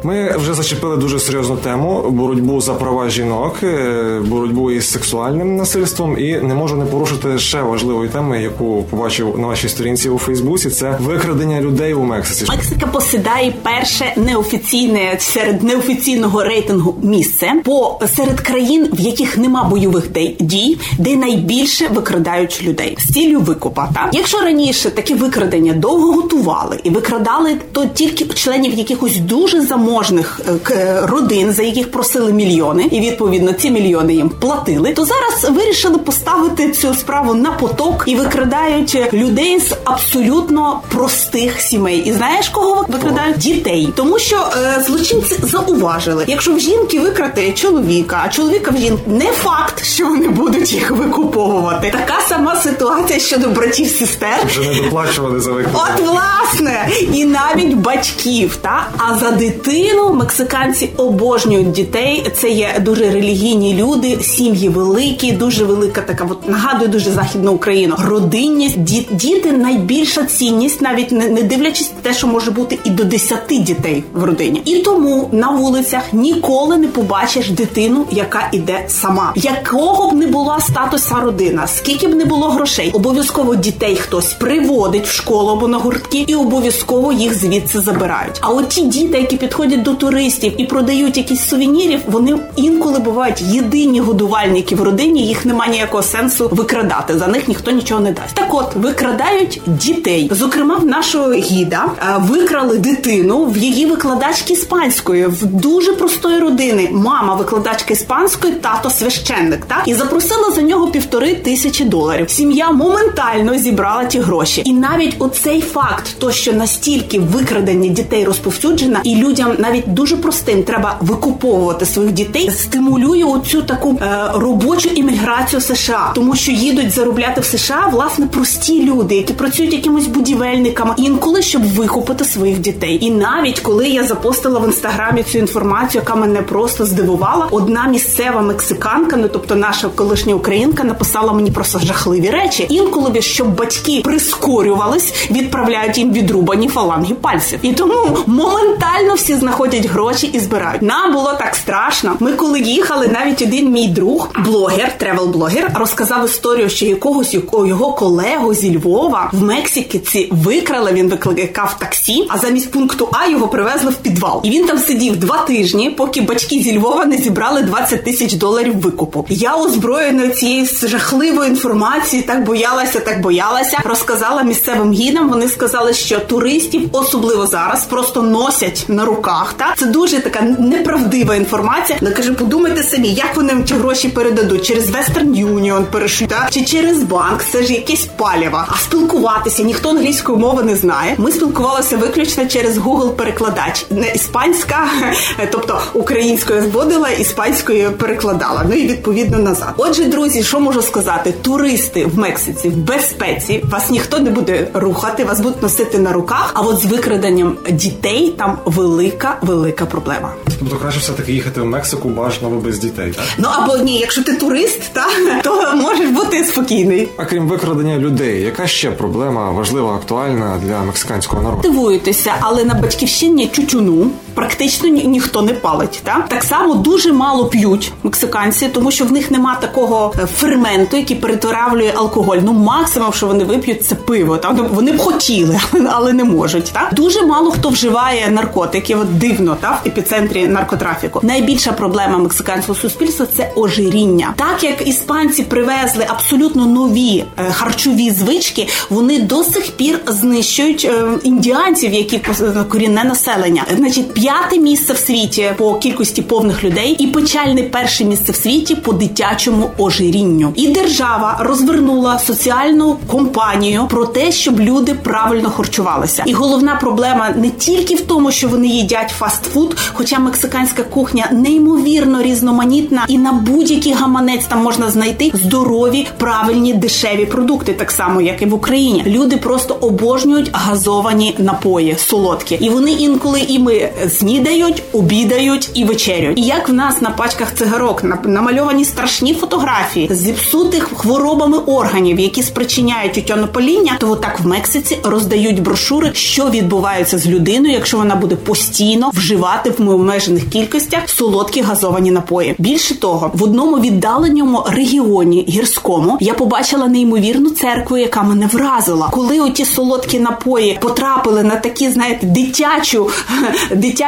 Ми 0.06 0.38
вже 0.38 0.54
зачепили 0.54 0.98
дуже 0.98 1.20
серйозну 1.20 1.56
тему 1.56 2.06
боротьбу 2.10 2.62
за 2.62 2.74
права 2.74 3.10
жінок, 3.10 3.56
е, 3.64 4.22
боротьбу 4.26 4.72
із 4.72 4.92
сексуальним 4.92 5.56
насильством, 5.56 6.20
і 6.20 6.38
не 6.38 6.54
можу 6.54 6.76
не 6.76 6.86
порушити 6.86 7.40
ще 7.40 7.62
важливої 7.62 8.10
теми, 8.10 8.42
яку 8.42 8.84
побачив 8.90 9.40
на 9.40 9.48
вашій 9.48 9.70
сторінці 9.70 10.10
у 10.10 10.18
Фейсбуці. 10.18 10.70
Це 10.70 10.98
викрадення 11.00 11.62
людей 11.62 11.94
у 11.94 12.04
Мексиці. 12.04 12.46
Мексика 12.50 12.88
посідає 12.88 13.54
перше 13.64 14.14
неофіційне 14.16 15.16
серед 15.20 15.64
неофіційного 15.64 16.44
рейтингу 16.44 16.96
місце 17.04 17.52
по 17.66 18.00
серед 18.16 18.42
країн, 18.42 18.90
в 18.94 19.00
яких 19.00 19.38
нема 19.38 19.64
бойових 19.64 20.12
дій, 20.40 20.78
де 20.98 21.16
найбільше 21.16 21.88
викрадають 21.88 22.64
людей 22.64 22.98
з 23.00 23.14
ціллю 23.14 23.40
викупа. 23.40 23.90
Так? 23.94 24.10
Якщо 24.14 24.42
раніше 24.42 24.90
такі 24.90 25.14
викрадення 25.14 25.74
довго 25.74 26.12
готували 26.12 26.80
і 26.84 26.90
викрадали, 26.90 27.58
то 27.72 27.86
тільки 27.86 28.26
членів 28.26 28.74
якихось 28.74 29.18
дуже 29.18 29.62
заможних 29.62 29.93
заможних 29.94 30.42
е, 30.72 31.00
родин, 31.04 31.54
за 31.54 31.64
яких 31.64 31.92
просили 31.92 32.34
мільйони, 32.34 32.84
і 32.92 33.00
відповідно 33.00 33.54
ці 33.54 33.72
мільйони 33.72 34.14
їм 34.14 34.30
платили, 34.30 34.94
то 34.94 35.06
зараз 35.06 35.58
вирішили 35.58 35.98
поставити 35.98 36.72
цю 36.72 36.94
справу 36.94 37.34
на 37.34 37.52
поток 37.52 38.04
і 38.08 38.16
викрадають 38.16 39.14
людей 39.14 39.60
з 39.60 39.76
абсолютно 39.84 40.82
простих 40.90 41.62
сімей. 41.62 41.98
І 42.06 42.14
знаєш, 42.14 42.50
кого 42.50 42.86
викрадають 42.88 43.38
дітей, 43.38 43.90
тому 43.96 44.20
що 44.20 44.36
е, 44.36 44.84
злочинці 44.88 45.40
зауважили, 45.44 46.26
якщо 46.28 46.54
в 46.54 46.60
жінки 46.60 47.00
викрати 47.00 47.52
чоловіка, 47.52 48.22
а 48.26 48.30
чоловіка 48.30 48.72
в 48.72 48.78
жінки 48.78 49.04
не 49.08 49.26
факт, 49.26 49.84
що 49.86 50.08
вони 50.08 50.28
будуть 50.28 50.74
їх 50.74 50.92
викуповувати. 50.92 51.92
Така 51.92 52.22
сама 52.30 52.56
ситуація 52.56 53.20
щодо 53.20 53.50
братів 53.50 53.88
сестер. 53.88 54.46
Вже 54.48 54.60
не 54.60 54.82
доплачували 54.82 55.40
за 55.40 55.52
викуп. 55.52 55.76
От 55.76 56.08
власне, 56.08 56.90
і 57.14 57.26
навіть 57.26 57.74
батьків, 57.74 58.56
та 58.62 58.88
а 58.98 59.18
за 59.18 59.32
дитину 59.32 59.83
дитину. 59.84 60.14
Мексиканці 60.14 60.90
обожнюють 60.98 61.72
дітей. 61.72 62.26
Це 62.36 62.50
є 62.50 62.76
дуже 62.82 63.12
релігійні 63.12 63.74
люди, 63.74 64.18
сім'ї 64.22 64.70
великі, 64.70 65.32
дуже 65.32 65.66
велика 65.66 66.02
така. 66.02 66.28
От 66.32 66.50
нагадує 66.50 66.88
дуже 66.88 67.12
західну 67.12 67.52
Україну. 67.52 67.96
Родинність 67.98 68.80
Ді, 68.80 69.08
діти 69.12 69.52
найбільша 69.52 70.26
цінність, 70.26 70.82
навіть 70.82 71.12
не, 71.12 71.28
не 71.28 71.44
дивлячись 71.44 71.92
те, 72.02 72.14
що 72.14 72.28
може 72.28 72.52
бути 72.52 72.80
і 72.84 72.90
до 72.90 73.04
10 73.04 73.40
дітей 73.50 74.04
в 74.14 74.24
родині. 74.24 74.62
І 74.66 74.80
тому 74.80 75.30
на 75.32 75.50
вулицях 75.52 76.14
ніколи 76.14 76.78
не 76.78 76.88
побачиш 76.88 77.50
дитину, 77.50 78.06
яка 78.12 78.50
іде 78.52 78.86
сама, 78.88 79.34
якого 79.36 80.12
б 80.12 80.14
не 80.14 80.28
була 80.28 80.60
статуса 80.60 81.16
родина, 81.16 81.68
скільки 81.68 82.08
б 82.08 82.16
не 82.16 82.26
було 82.26 82.50
грошей. 82.50 82.92
Обов'язково 82.94 83.56
дітей 83.56 83.96
хтось 83.96 84.34
приводить 84.34 85.06
в 85.06 85.12
школу 85.12 85.50
або 85.50 85.68
на 85.68 85.78
гуртки, 85.78 86.24
і 86.28 86.36
обов'язково 86.36 87.14
їх 87.14 87.40
звідси 87.40 87.80
забирають. 87.80 88.40
А 88.42 88.50
от 88.50 88.70
ті 88.70 88.82
діти, 88.82 89.18
які 89.18 89.38
підходять 89.38 89.73
приходять 89.74 89.84
до 89.84 89.94
туристів 89.94 90.54
і 90.58 90.66
продають 90.66 91.18
якісь 91.18 91.50
сувенірів, 91.50 92.00
вони 92.08 92.40
інколи 92.56 93.00
бувають 93.00 93.42
єдині 93.42 94.00
годувальники 94.00 94.76
в 94.76 94.82
родині. 94.82 95.28
Їх 95.28 95.46
немає 95.46 95.72
ніякого 95.72 96.04
сенсу 96.04 96.50
викрадати. 96.52 97.20
За 97.20 97.28
них 97.28 97.48
ніхто 97.48 97.72
нічого 97.72 98.02
не 98.02 98.12
дасть. 98.12 98.36
Так, 98.36 98.54
от 98.54 98.76
викрадають 98.76 99.62
дітей. 99.68 100.30
Зокрема, 100.32 100.76
в 100.76 100.86
нашого 100.86 101.34
гіда 101.34 101.86
е, 101.86 102.16
викрали 102.20 102.78
дитину 102.78 103.46
в 103.46 103.58
її 103.58 103.86
викладачки 103.86 104.54
іспанської 104.54 105.28
в 105.28 105.46
дуже 105.46 105.94
простої 105.94 106.40
родини. 106.40 106.90
Мама 106.92 107.36
викладачка 107.36 107.94
іспанської, 107.94 108.54
тато 108.54 108.90
священник. 108.90 109.66
Так 109.66 109.82
і 109.86 109.94
запросила 109.94 110.52
за 110.52 110.62
нього 110.62 110.88
півтори 110.88 111.36
тисячі 111.36 111.86
доларів. 111.86 112.30
Сім'я 112.30 112.72
моментально 112.72 113.58
зібрала 113.58 114.06
ті 114.06 114.20
гроші, 114.20 114.62
і 114.66 114.74
навіть 114.74 115.16
оцей 115.20 115.62
факт, 115.62 116.16
то 116.20 116.32
що 116.32 116.54
настільки 116.54 117.20
викрадення 117.20 117.90
дітей 117.90 118.26
розповсюджена, 118.26 119.02
і 119.04 119.16
людям 119.16 119.56
навіть 119.64 119.94
дуже 119.94 120.18
простим 120.18 120.64
треба 120.64 120.98
викуповувати 121.02 121.86
своїх 121.86 122.12
дітей, 122.12 122.52
стимулює 122.52 123.24
оцю 123.24 123.62
таку 123.62 124.00
е, 124.02 124.32
робочу 124.34 124.90
імміграцію 124.90 125.62
США, 125.62 126.12
тому 126.16 126.36
що 126.36 126.52
їдуть 126.52 126.92
заробляти 126.92 127.42
в 127.42 127.46
США 127.46 127.90
власне 127.92 128.28
прості 128.28 128.86
люди, 128.86 129.16
які 129.16 129.34
працюють 129.34 129.74
якимось 129.74 130.08
будівельниками, 130.08 130.94
інколи 130.98 131.42
щоб 131.42 131.64
викупити 131.64 132.26
своїх 132.26 132.60
дітей. 132.60 133.06
І 133.06 133.12
навіть 133.12 133.60
коли 133.60 133.88
я 133.88 134.04
запостила 134.04 134.60
в 134.60 134.66
інстаграмі 134.66 135.24
цю 135.24 135.38
інформацію, 135.38 136.02
яка 136.02 136.16
мене 136.16 136.42
просто 136.42 136.86
здивувала, 136.86 137.48
одна 137.52 137.88
місцева 137.88 138.42
мексиканка, 138.42 139.18
ну 139.18 139.28
тобто 139.34 139.56
наша 139.56 139.90
колишня 139.96 140.36
українка, 140.36 140.84
написала 140.84 141.34
мені 141.34 141.52
просто 141.52 141.80
жахливі 141.80 142.30
речі. 142.30 142.66
Інколи 142.70 143.22
щоб 143.22 143.56
батьки 143.56 144.02
прискорювались, 144.04 145.14
відправляють 145.32 145.98
їм 145.98 146.14
відрубані 146.14 146.68
фаланги 146.68 147.16
пальців, 147.16 147.60
і 147.62 147.74
тому 147.74 148.18
моментально 148.28 149.14
всі 149.14 149.36
знаходять 149.44 149.86
гроші 149.86 150.28
і 150.28 150.40
збирають. 150.40 150.82
Нам 150.82 151.14
було 151.14 151.34
так 151.40 151.56
страшно. 151.56 152.16
Ми 152.20 152.34
коли 152.34 152.60
їхали, 152.60 153.08
навіть 153.08 153.42
один 153.42 153.72
мій 153.72 153.88
друг, 153.88 154.30
блогер, 154.46 154.92
тревел-блогер, 155.00 155.72
розказав 155.76 156.26
історію, 156.26 156.70
що 156.70 156.86
якогось 156.86 157.34
його 157.34 157.94
колегу 157.94 158.54
зі 158.54 158.78
Львова 158.78 159.30
в 159.34 159.44
Мексиці 159.44 160.30
викрали. 160.32 160.92
Він 160.94 161.10
викликав 161.10 161.76
таксі, 161.80 162.26
а 162.30 162.38
замість 162.38 162.72
пункту 162.72 163.10
А 163.12 163.28
його 163.28 163.48
привезли 163.48 163.92
в 163.92 163.96
підвал. 163.96 164.42
І 164.44 164.50
він 164.50 164.66
там 164.66 164.78
сидів 164.78 165.18
два 165.18 165.38
тижні, 165.38 165.90
поки 165.90 166.22
батьки 166.22 166.60
зі 166.60 166.78
Львова 166.78 167.06
не 167.06 167.18
зібрали 167.18 167.62
20 167.62 168.04
тисяч 168.04 168.34
доларів 168.34 168.82
викупу. 168.82 169.26
Я 169.30 169.56
озброєна 169.56 170.30
цією 170.30 170.68
жахливою 170.84 171.50
інформацією, 171.50 172.28
так 172.28 172.44
боялася, 172.44 173.00
так 173.00 173.22
боялася. 173.22 173.78
Розказала 173.86 174.44
місцевим 174.44 174.94
гідам. 174.94 175.30
Вони 175.30 175.48
сказали, 175.48 175.94
що 175.94 176.20
туристів, 176.20 176.90
особливо 176.92 177.48
зараз, 177.48 177.86
просто 177.86 178.22
носять 178.22 178.86
на 178.88 179.06
руках. 179.06 179.33
Та 179.58 179.74
це 179.78 179.86
дуже 179.86 180.20
така 180.20 180.42
неправдива 180.42 181.36
інформація. 181.36 182.00
Але 182.02 182.12
каже, 182.12 182.34
подумайте 182.34 182.84
самі, 182.84 183.14
як 183.14 183.36
вони 183.36 183.64
ці 183.68 183.74
гроші 183.74 184.10
передадуть 184.10 184.66
через 184.66 184.90
Western 184.90 185.46
Union 185.46 185.84
перешлють, 185.84 186.30
та? 186.30 186.48
чи 186.50 186.66
через 186.66 187.04
банк. 187.04 187.44
Це 187.52 187.64
ж 187.64 187.74
якесь 187.74 188.08
паліва. 188.18 188.68
А 188.70 188.78
спілкуватися 188.78 189.64
ніхто 189.64 189.90
англійської 189.90 190.38
мови 190.38 190.64
не 190.64 190.76
знає. 190.76 191.16
Ми 191.18 191.32
спілкувалися 191.32 191.98
виключно 191.98 192.46
через 192.48 192.78
Google 192.78 193.10
перекладач, 193.10 193.86
не 193.90 194.12
іспанська, 194.12 194.88
тобто 195.52 195.82
українською 195.94 196.62
зводила, 196.62 197.10
іспанською 197.10 197.92
перекладала. 197.92 198.66
Ну 198.70 198.76
і 198.76 198.88
відповідно 198.88 199.40
назад. 199.40 199.74
Отже, 199.78 200.04
друзі, 200.04 200.44
що 200.44 200.60
можу 200.60 200.82
сказати? 200.82 201.32
Туристи 201.42 202.06
в 202.06 202.20
Мексиці 202.20 202.70
в 202.70 202.78
безпеці 202.78 203.64
вас 203.70 203.90
ніхто 203.90 204.20
не 204.20 204.30
буде 204.30 204.68
рухати, 204.74 205.24
вас 205.24 205.40
будуть 205.40 205.62
носити 205.62 206.00
на 206.00 206.14
руках. 206.14 206.52
А 206.54 206.62
от 206.62 206.80
з 206.80 206.86
викраденням 206.86 207.58
дітей 207.70 208.36
там 208.38 208.58
велика, 208.66 209.23
велика 209.42 209.86
проблема. 209.86 210.34
Тобто 210.60 210.76
краще 210.76 211.00
все 211.00 211.12
таки 211.14 211.32
їхати 211.34 211.62
в 211.62 211.66
Мексику, 211.66 212.10
бажано 212.10 212.50
без 212.50 212.80
дітей. 212.80 213.12
так? 213.16 213.26
Ну 213.38 213.48
або 213.52 213.78
ні, 213.78 214.00
якщо 214.00 214.24
ти 214.24 214.34
турист, 214.34 214.82
та 214.94 215.06
то 215.44 215.76
можеш 215.76 216.10
бути 216.10 216.44
спокійний. 216.44 217.10
А 217.18 217.26
крім 217.26 217.48
викрадення 217.48 217.98
людей, 217.98 218.42
яка 218.42 218.68
ще 218.68 218.92
проблема 218.92 219.52
важлива, 219.52 219.96
актуальна 219.96 220.60
для 220.66 220.82
мексиканського 220.82 221.42
народу? 221.42 221.62
Дивуєтеся, 221.70 222.34
але 222.40 222.64
на 222.64 222.74
батьківщині 222.74 223.48
чучуну 223.48 224.12
практично 224.34 224.90
ні, 224.90 225.04
ніхто 225.04 225.42
не 225.42 225.54
палить. 225.54 226.02
Та 226.04 226.26
так 226.28 226.44
само 226.44 226.76
дуже 226.76 227.14
мало 227.14 227.46
п'ють 227.46 227.92
мексиканці, 228.04 228.68
тому 228.68 228.92
що 228.92 229.06
в 229.06 229.12
них 229.12 229.32
нема 229.32 229.56
такого 229.56 230.14
е, 230.20 230.26
ферменту, 230.26 230.98
який 230.98 231.18
перетравлює 231.18 231.94
алкоголь. 231.96 232.38
Ну 232.44 232.54
максимум, 232.54 233.14
що 233.14 233.28
вони 233.28 233.44
вип'ють, 233.44 233.86
це 233.86 233.96
пиво. 233.96 234.38
Та 234.38 234.54
ну, 234.54 234.68
вони 234.72 234.92
б 234.92 234.98
хотіли, 234.98 235.60
але 235.92 236.14
не 236.14 236.24
можуть. 236.24 236.72
Та 236.74 236.90
дуже 236.94 237.26
мало 237.26 237.52
хто 237.52 237.70
вживає 237.70 238.30
наркотики. 238.30 238.96
От 238.96 239.18
дивно, 239.18 239.58
та 239.62 239.72
в 239.72 239.88
епіцентрі 239.88 240.48
наркотрафіку. 240.48 241.20
Найбільша 241.24 241.72
проблема 241.72 242.18
мексиканського 242.18 242.80
суспільства 242.80 243.26
це 243.38 243.52
ожиріння. 243.56 244.34
Так 244.36 244.64
як 244.64 244.88
іспанці 244.88 245.44
привезли 245.44 246.06
абсолютно 246.08 246.66
нові 246.66 247.24
е, 247.38 247.52
харчові 247.52 248.12
звички, 248.12 248.68
вони 248.90 249.20
до 249.20 249.44
сих 249.44 249.72
пір 249.72 250.00
знищують 250.08 250.86
е, 250.86 251.04
індіанців, 251.24 251.94
які 251.94 252.22
корінне 252.70 253.04
населення. 253.04 253.66
Значить, 253.76 254.06
п'яте 254.24 254.58
місце 254.58 254.94
в 254.94 254.98
світі 254.98 255.54
по 255.58 255.76
кількості 255.76 256.22
повних 256.22 256.64
людей, 256.64 256.96
і 257.00 257.08
печальне 257.08 257.64
перше 257.64 258.06
місце 258.06 258.32
в 258.32 258.36
світі 258.36 258.76
по 258.76 258.94
дитячому 258.94 259.70
ожирінню. 259.78 260.54
І 260.56 260.68
держава 260.68 261.38
розвернула 261.40 262.20
соціальну 262.20 262.98
компанію 263.08 263.88
про 263.90 264.06
те, 264.06 264.32
щоб 264.32 264.60
люди 264.60 264.94
правильно 264.94 265.50
харчувалися. 265.50 266.24
І 266.26 266.34
головна 266.34 266.76
проблема 266.76 267.30
не 267.30 267.50
тільки 267.50 267.96
в 267.96 268.02
тому, 268.02 268.32
що 268.32 268.48
вони 268.48 268.68
їдять 268.68 269.10
фастфуд, 269.10 269.78
хоча 269.94 270.20
мексиканська 270.20 270.84
кухня 270.84 271.30
неймовірно 271.32 272.22
різноманітна, 272.22 273.06
і 273.08 273.18
на 273.18 273.32
будь-який 273.32 273.94
гаманець 273.94 274.46
там 274.46 274.64
можна 274.64 274.92
знайти 274.92 275.32
здорові, 275.34 276.08
правильні, 276.18 276.74
дешеві 276.74 277.26
продукти, 277.26 277.74
так 277.74 277.92
само 277.92 278.22
як 278.22 278.42
і 278.42 278.46
в 278.46 278.54
Україні. 278.54 279.04
Люди 279.08 279.38
просто 279.38 279.78
обожнюють 279.82 280.50
газовані 280.54 281.36
напої, 281.38 281.96
солодкі, 281.98 282.56
і 282.56 282.70
вони 282.70 282.92
інколи 282.92 283.40
і 283.48 283.60
ми 283.60 283.90
снідають, 284.14 284.84
обідають 284.94 285.70
і 285.74 285.86
вечерюють. 285.86 286.40
І 286.40 286.42
як 286.42 286.70
в 286.70 286.74
нас 286.74 287.02
на 287.02 287.10
пачках 287.10 287.54
цигарок 287.54 288.04
намальовані 288.24 288.86
страшні 288.86 289.34
фотографії 289.34 290.10
зіпсутих 290.12 290.90
хворобами 290.96 291.58
органів, 291.58 292.20
які 292.20 292.44
спричиняють 292.44 293.14
тютюнопаління, 293.14 293.98
то 294.00 294.16
так 294.16 294.40
в 294.40 294.48
Мексиці 294.48 294.98
роздають 295.04 295.62
брошури, 295.62 296.12
що 296.14 296.50
відбувається 296.50 297.18
з 297.18 297.28
людиною, 297.28 297.74
якщо 297.74 297.98
вона 297.98 298.16
буде 298.16 298.36
постійно 298.36 299.12
вживати 299.14 299.70
в 299.78 299.90
обмежених 299.90 300.50
кількостях 300.50 301.10
солодкі 301.10 301.62
газовані 301.62 302.12
напої. 302.12 302.56
Більше 302.58 303.00
того, 303.00 303.32
в 303.34 303.44
одному 303.44 303.80
віддаленому 303.80 304.64
регіоні 304.68 305.46
гірському 305.50 306.18
я 306.22 306.34
побачила 306.34 306.88
неймовірну 306.88 307.50
церкву, 307.50 307.98
яка 307.98 308.24
мене 308.24 308.48
вразила, 308.54 309.10
коли 309.12 309.40
оті 309.40 309.66
солодкі 309.66 310.20
напої 310.20 310.78
потрапили 310.82 311.44
на 311.44 311.56
такі, 311.56 311.90
знаєте, 311.90 312.28
дитячу 312.28 313.10
дитячу 313.72 314.03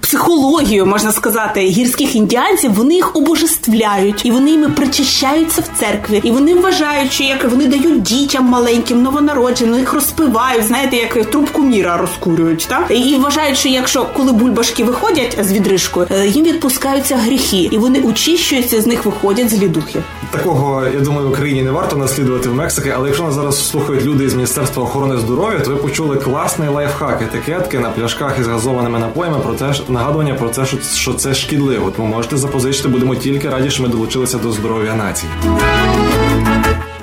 психологію, 0.00 0.86
можна 0.86 1.12
сказати, 1.12 1.60
гірських 1.60 2.16
індіанців, 2.16 2.72
вони 2.72 2.94
їх 2.94 3.16
обожествляють 3.16 4.26
і 4.26 4.30
вони 4.30 4.50
їми 4.50 4.68
причащаються 4.68 5.60
в 5.60 5.78
церкві, 5.80 6.20
і 6.24 6.30
вони 6.30 6.54
вважають, 6.54 7.12
що 7.12 7.24
як 7.24 7.50
вони 7.50 7.66
дають 7.66 8.02
дітям 8.02 8.44
маленьким, 8.44 9.02
новонародженим, 9.02 9.78
їх 9.78 9.92
розпивають, 9.92 10.66
знаєте, 10.66 10.96
як 10.96 11.30
трубку 11.30 11.62
міра 11.62 11.96
розкурюють, 11.96 12.66
так? 12.68 12.90
І 12.90 13.16
вважають, 13.16 13.58
що 13.58 13.68
якщо 13.68 14.06
коли 14.16 14.32
бульбашки 14.32 14.84
виходять 14.84 15.38
з 15.40 15.52
відрижкою, 15.52 16.06
е, 16.10 16.26
їм 16.26 16.44
відпускаються 16.44 17.16
гріхи, 17.16 17.68
і 17.72 17.78
вони 17.78 18.00
очищуються, 18.00 18.80
з 18.80 18.86
них 18.86 19.04
виходять 19.04 19.50
злі 19.50 19.68
духи. 19.68 20.02
Такого 20.30 20.86
я 20.94 21.00
думаю, 21.00 21.28
в 21.28 21.30
Україні 21.30 21.62
не 21.62 21.70
варто 21.70 21.96
наслідувати 21.96 22.48
в 22.48 22.54
Мексики, 22.54 22.92
але 22.96 23.06
якщо 23.06 23.24
нас 23.24 23.34
зараз 23.34 23.68
слухають 23.68 24.04
люди 24.04 24.28
з 24.28 24.34
міністерства 24.34 24.82
охорони 24.82 25.18
здоров'я, 25.18 25.60
то 25.60 25.70
ви 25.70 25.76
почули 25.76 26.16
класний 26.16 26.68
лайфхак 26.68 27.22
етикетки 27.22 27.78
на 27.78 27.90
пляшках 27.90 28.38
із 28.40 28.46
газованими 28.46 28.98
напоями 28.98 29.35
про 29.38 29.54
те, 29.54 29.72
нагадування 29.88 30.34
про 30.34 30.48
те, 30.48 30.64
що 30.94 31.14
це 31.14 31.34
шкідливо. 31.34 31.90
Тому 31.96 32.08
можете 32.08 32.36
запозичити, 32.36 32.88
будемо 32.88 33.14
тільки 33.16 33.48
раді, 33.48 33.70
що 33.70 33.82
ми 33.82 33.88
долучилися 33.88 34.38
до 34.38 34.52
здоров'я 34.52 34.94
нації. 34.94 35.32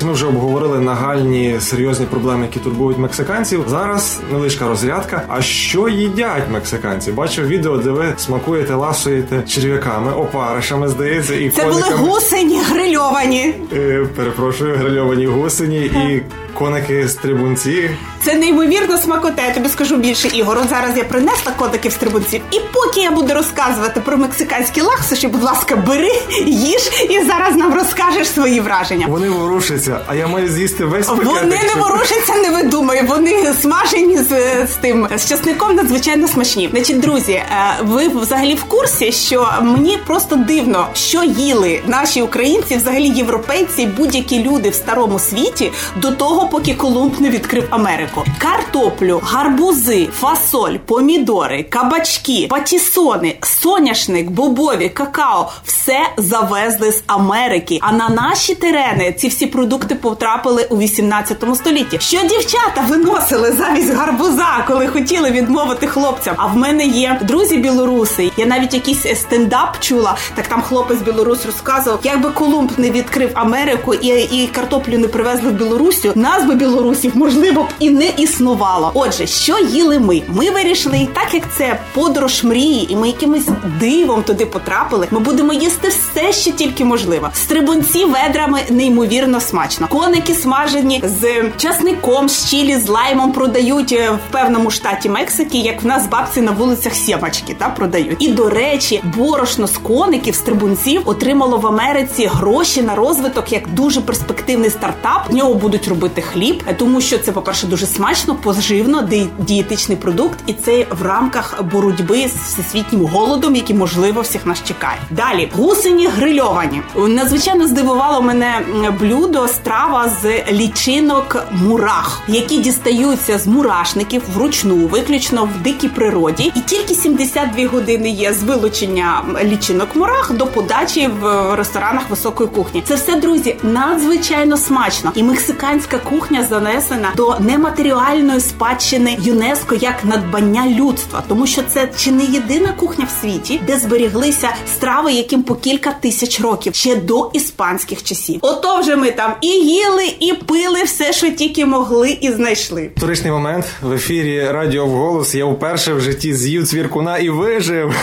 Ми 0.02 0.12
вже 0.14 0.26
обговорили 0.26 0.80
нагальні 0.80 1.56
серйозні 1.60 2.06
проблеми, 2.06 2.42
які 2.46 2.60
турбують 2.60 2.98
мексиканців. 2.98 3.66
Зараз 3.68 4.20
невеличка 4.32 4.68
розрядка. 4.68 5.24
А 5.28 5.42
що 5.42 5.90
їдять 5.90 6.44
мексиканці? 6.52 7.12
Бачив 7.12 7.48
відео, 7.48 7.78
де 7.78 7.90
ви 7.90 8.14
смакуєте, 8.18 8.74
ласуєте 8.74 9.44
черв'яками, 9.48 10.12
опаришами, 10.12 10.88
здається, 10.88 11.36
і 11.36 11.50
це 11.50 11.64
кониками. 11.64 11.98
були 11.98 12.10
гусені 12.10 12.62
грильовані. 12.62 13.56
Е, 13.74 14.06
перепрошую, 14.16 14.76
грильовані 14.76 15.26
гусені 15.26 15.78
і 15.86 16.22
коники 16.54 17.08
стрибунці. 17.08 17.90
Це 18.26 18.36
неймовірно 18.36 18.98
смакота. 18.98 19.46
Я 19.48 19.54
тобі 19.54 19.70
скажу 19.70 19.96
більше 19.98 20.28
ігор. 20.28 20.58
От 20.58 20.70
зараз 20.70 20.98
я 20.98 21.04
принесла 21.04 21.52
котиків 21.58 21.92
стрибунців. 21.92 22.42
І 22.52 22.60
поки 22.74 23.02
я 23.02 23.12
буду 23.12 23.34
розказувати 23.34 24.00
про 24.02 24.18
мексиканські 24.18 24.82
лаксуші, 24.82 25.28
будь 25.28 25.44
ласка, 25.44 25.76
бери, 25.76 26.12
їж 26.46 26.92
і 27.10 27.22
зараз 27.24 27.56
нам 27.56 27.74
розкажеш 27.74 28.28
свої 28.30 28.60
враження. 28.60 29.06
Вони 29.10 29.30
ворушаться, 29.30 30.00
а 30.08 30.16
я 30.16 30.28
маю 30.28 30.50
з'їсти 30.50 30.86
весь 30.86 31.08
пакетик. 31.08 31.34
Вони 31.34 31.60
не 31.76 31.82
ворушаться, 31.82 32.34
не 32.36 32.50
видумай. 32.50 33.06
Вони 33.06 33.54
смажені 33.62 34.18
з, 34.18 34.30
з 34.68 34.76
тим 34.82 35.08
з 35.16 35.30
часником 35.30 35.76
надзвичайно 35.76 36.28
смачні. 36.28 36.70
Значить, 36.72 37.00
друзі, 37.00 37.32
е, 37.32 37.46
ви 37.84 38.08
взагалі 38.08 38.56
в 38.56 38.64
курсі, 38.64 39.12
що 39.12 39.50
мені 39.62 39.98
просто 40.08 40.36
дивно, 40.36 40.88
що 40.94 41.24
їли 41.24 41.82
наші 41.88 42.22
українці, 42.22 42.78
взагалі 42.78 43.08
європейці, 43.08 43.86
будь-які 43.86 44.44
люди 44.44 44.70
в 44.70 44.76
старому 44.76 45.20
світі 45.20 45.72
до 45.96 46.12
того, 46.12 46.48
поки 46.48 46.74
Колумб 46.74 47.22
не 47.22 47.30
відкрив 47.30 47.68
Америку. 47.70 48.13
Картоплю, 48.38 49.22
гарбузи, 49.24 50.08
фасоль, 50.20 50.78
помідори, 50.86 51.64
кабачки, 51.64 52.48
патісони, 52.50 53.36
соняшник, 53.42 54.32
бобові, 54.32 54.90
какао 54.90 55.52
все 55.66 56.00
завезли 56.18 56.92
з 56.92 57.04
Америки. 57.08 57.80
А 57.82 57.92
на 57.92 58.10
наші 58.10 58.56
терени 58.56 59.14
ці 59.14 59.28
всі 59.28 59.48
продукти 59.48 59.96
потрапили 59.96 60.68
у 60.70 60.78
18 60.78 61.44
столітті. 61.56 62.00
Що 62.00 62.18
дівчата 62.28 62.86
виносили 62.90 63.52
замість 63.52 63.94
гарбуза, 63.94 64.66
коли 64.68 64.88
хотіли 64.88 65.32
відмовити 65.32 65.88
хлопцям? 65.88 66.36
А 66.38 66.46
в 66.46 66.58
мене 66.58 66.86
є 66.86 67.20
друзі 67.22 67.58
білоруси. 67.58 68.32
Я 68.38 68.46
навіть 68.46 68.74
якийсь 68.74 69.20
стендап 69.20 69.80
чула. 69.80 70.16
Так 70.36 70.48
там 70.48 70.62
хлопець 70.62 71.02
білорус 71.02 71.46
розказував, 71.46 72.00
якби 72.04 72.30
Колумб 72.30 72.72
не 72.78 72.92
відкрив 72.92 73.30
Америку 73.34 73.94
і, 73.94 74.08
і 74.08 74.48
картоплю 74.48 74.98
не 74.98 75.08
привезли 75.08 75.50
в 75.50 75.54
Білорусю, 75.54 76.12
нас 76.16 76.46
би 76.46 76.56
білорусів 76.56 77.18
можливо 77.18 77.64
б 77.64 77.68
і 77.80 77.90
не 77.90 78.03
існувало. 78.18 78.92
Отже, 78.94 79.28
що 79.28 79.60
їли 79.60 80.00
ми? 80.00 80.22
Ми 80.28 80.52
вирішили, 80.52 81.08
так 81.14 81.34
як 81.34 81.44
це 81.58 81.80
подорож 81.94 82.44
мрії, 82.44 82.94
і 82.94 82.96
ми 82.96 83.08
якимось 83.08 83.48
дивом 83.80 84.24
туди 84.24 84.46
потрапили. 84.46 85.08
Ми 85.12 85.20
будемо 85.20 85.54
їсти 85.54 85.88
все, 85.88 86.34
що 86.34 86.52
тільки 86.52 86.86
можливо. 86.86 87.30
Стрибунці 87.34 88.06
ведрами 88.06 88.60
неймовірно 88.70 89.40
смачно. 89.40 89.88
Коники 89.88 90.34
смажені 90.34 91.04
з 91.22 91.52
часником, 91.58 92.30
з 92.30 92.50
чилі, 92.50 92.78
з 92.78 92.90
лаймом 92.90 93.32
продають 93.32 93.92
е, 93.92 94.12
в 94.12 94.32
певному 94.32 94.72
штаті 94.72 95.10
Мексики, 95.10 95.58
як 95.58 95.84
в 95.84 95.86
нас 95.86 96.08
бабці 96.08 96.42
на 96.42 96.52
вулицях 96.52 96.94
сімачки 96.96 97.56
та 97.60 97.70
продають. 97.70 98.18
І 98.20 98.28
до 98.28 98.50
речі, 98.50 99.02
борошно 99.04 99.68
з 99.68 99.78
коників, 99.78 100.36
стрибунців 100.36 101.02
отримало 101.06 101.58
в 101.58 101.68
Америці 101.68 102.30
гроші 102.34 102.82
на 102.82 102.96
розвиток 102.96 103.52
як 103.52 103.74
дуже 103.74 104.02
перспективний 104.02 104.70
стартап. 104.70 105.30
В 105.30 105.36
нього 105.36 105.54
будуть 105.54 105.88
робити 105.88 106.22
хліб, 106.22 106.64
е, 106.68 106.74
тому 106.74 107.02
що 107.02 107.18
це, 107.18 107.32
по 107.32 107.42
перше, 107.42 107.68
дуже 107.68 107.86
смачно, 107.96 108.36
поживно, 108.36 109.10
дієтичний 109.40 109.98
продукт, 109.98 110.40
і 110.48 110.54
це 110.54 110.86
в 111.00 111.02
рамках 111.02 111.64
боротьби 111.64 112.28
з 112.28 112.32
всесвітнім 112.32 113.06
голодом, 113.06 113.56
який 113.56 113.76
можливо 113.76 114.22
всіх 114.22 114.46
нас 114.46 114.64
чекає. 114.64 114.98
Далі 115.12 115.50
гусені 115.58 116.08
грильовані. 116.08 116.82
Надзвичайно 116.96 117.68
здивувало 117.68 118.22
мене 118.22 118.62
блюдо 119.00 119.48
страва 119.48 120.12
з 120.22 120.52
лічинок 120.52 121.46
мурах, 121.52 122.22
які 122.28 122.58
дістаються 122.58 123.40
з 123.40 123.48
мурашників 123.48 124.22
вручну, 124.34 124.76
виключно 124.76 125.46
в 125.46 125.64
дикій 125.64 125.88
природі, 125.90 126.52
і 126.56 126.60
тільки 126.60 126.94
72 126.94 127.68
години 127.68 128.10
є 128.10 128.34
з 128.34 128.44
вилучення 128.44 129.24
лічинок 129.44 129.96
мурах 129.96 130.32
до 130.32 130.46
подачі 130.48 131.10
в 131.22 131.56
ресторанах 131.56 132.10
високої 132.10 132.50
кухні. 132.50 132.84
Це 132.88 132.96
все, 132.96 133.16
друзі, 133.16 133.56
надзвичайно 133.64 134.58
смачно. 134.58 135.12
І 135.16 135.24
мексиканська 135.24 135.98
кухня 135.98 136.44
занесена 136.50 137.10
до 137.16 137.38
нематеріальної 137.84 138.40
спадщини 138.40 139.18
ЮНЕСКО 139.22 139.76
як 139.76 140.06
надбання 140.06 140.68
людства, 140.68 141.24
тому 141.28 141.48
що 141.48 141.62
це 141.70 141.90
чи 141.98 142.12
не 142.12 142.24
єдина 142.24 142.74
кухня 142.80 143.06
в 143.06 143.22
світі, 143.22 143.62
де 143.68 143.80
зберіглися 143.80 144.50
страви, 144.76 145.14
яким 145.14 145.44
по 145.44 145.56
кілька 145.56 145.92
тисяч 145.92 146.42
років 146.42 146.76
ще 146.76 146.96
до 146.96 147.30
іспанських 147.34 148.04
часів. 148.04 148.40
Ото 148.42 148.80
вже 148.80 148.96
ми 148.96 149.12
там 149.12 149.34
і 149.42 149.48
їли, 149.48 150.06
і 150.20 150.34
пили 150.34 150.84
все, 150.84 151.14
що 151.14 151.32
тільки 151.32 151.66
могли, 151.66 152.18
і 152.22 152.32
знайшли. 152.32 152.90
Історичний 152.96 153.32
момент 153.32 153.66
в 153.82 153.94
ефірі 153.94 154.48
Радіо 154.52 154.86
Вголос. 154.86 155.36
Я 155.36 155.46
вперше 155.46 155.94
в 155.94 156.02
житті 156.02 156.34
з'їв 156.34 156.68
цвіркуна 156.68 157.18
і 157.18 157.30
вижив. 157.30 157.96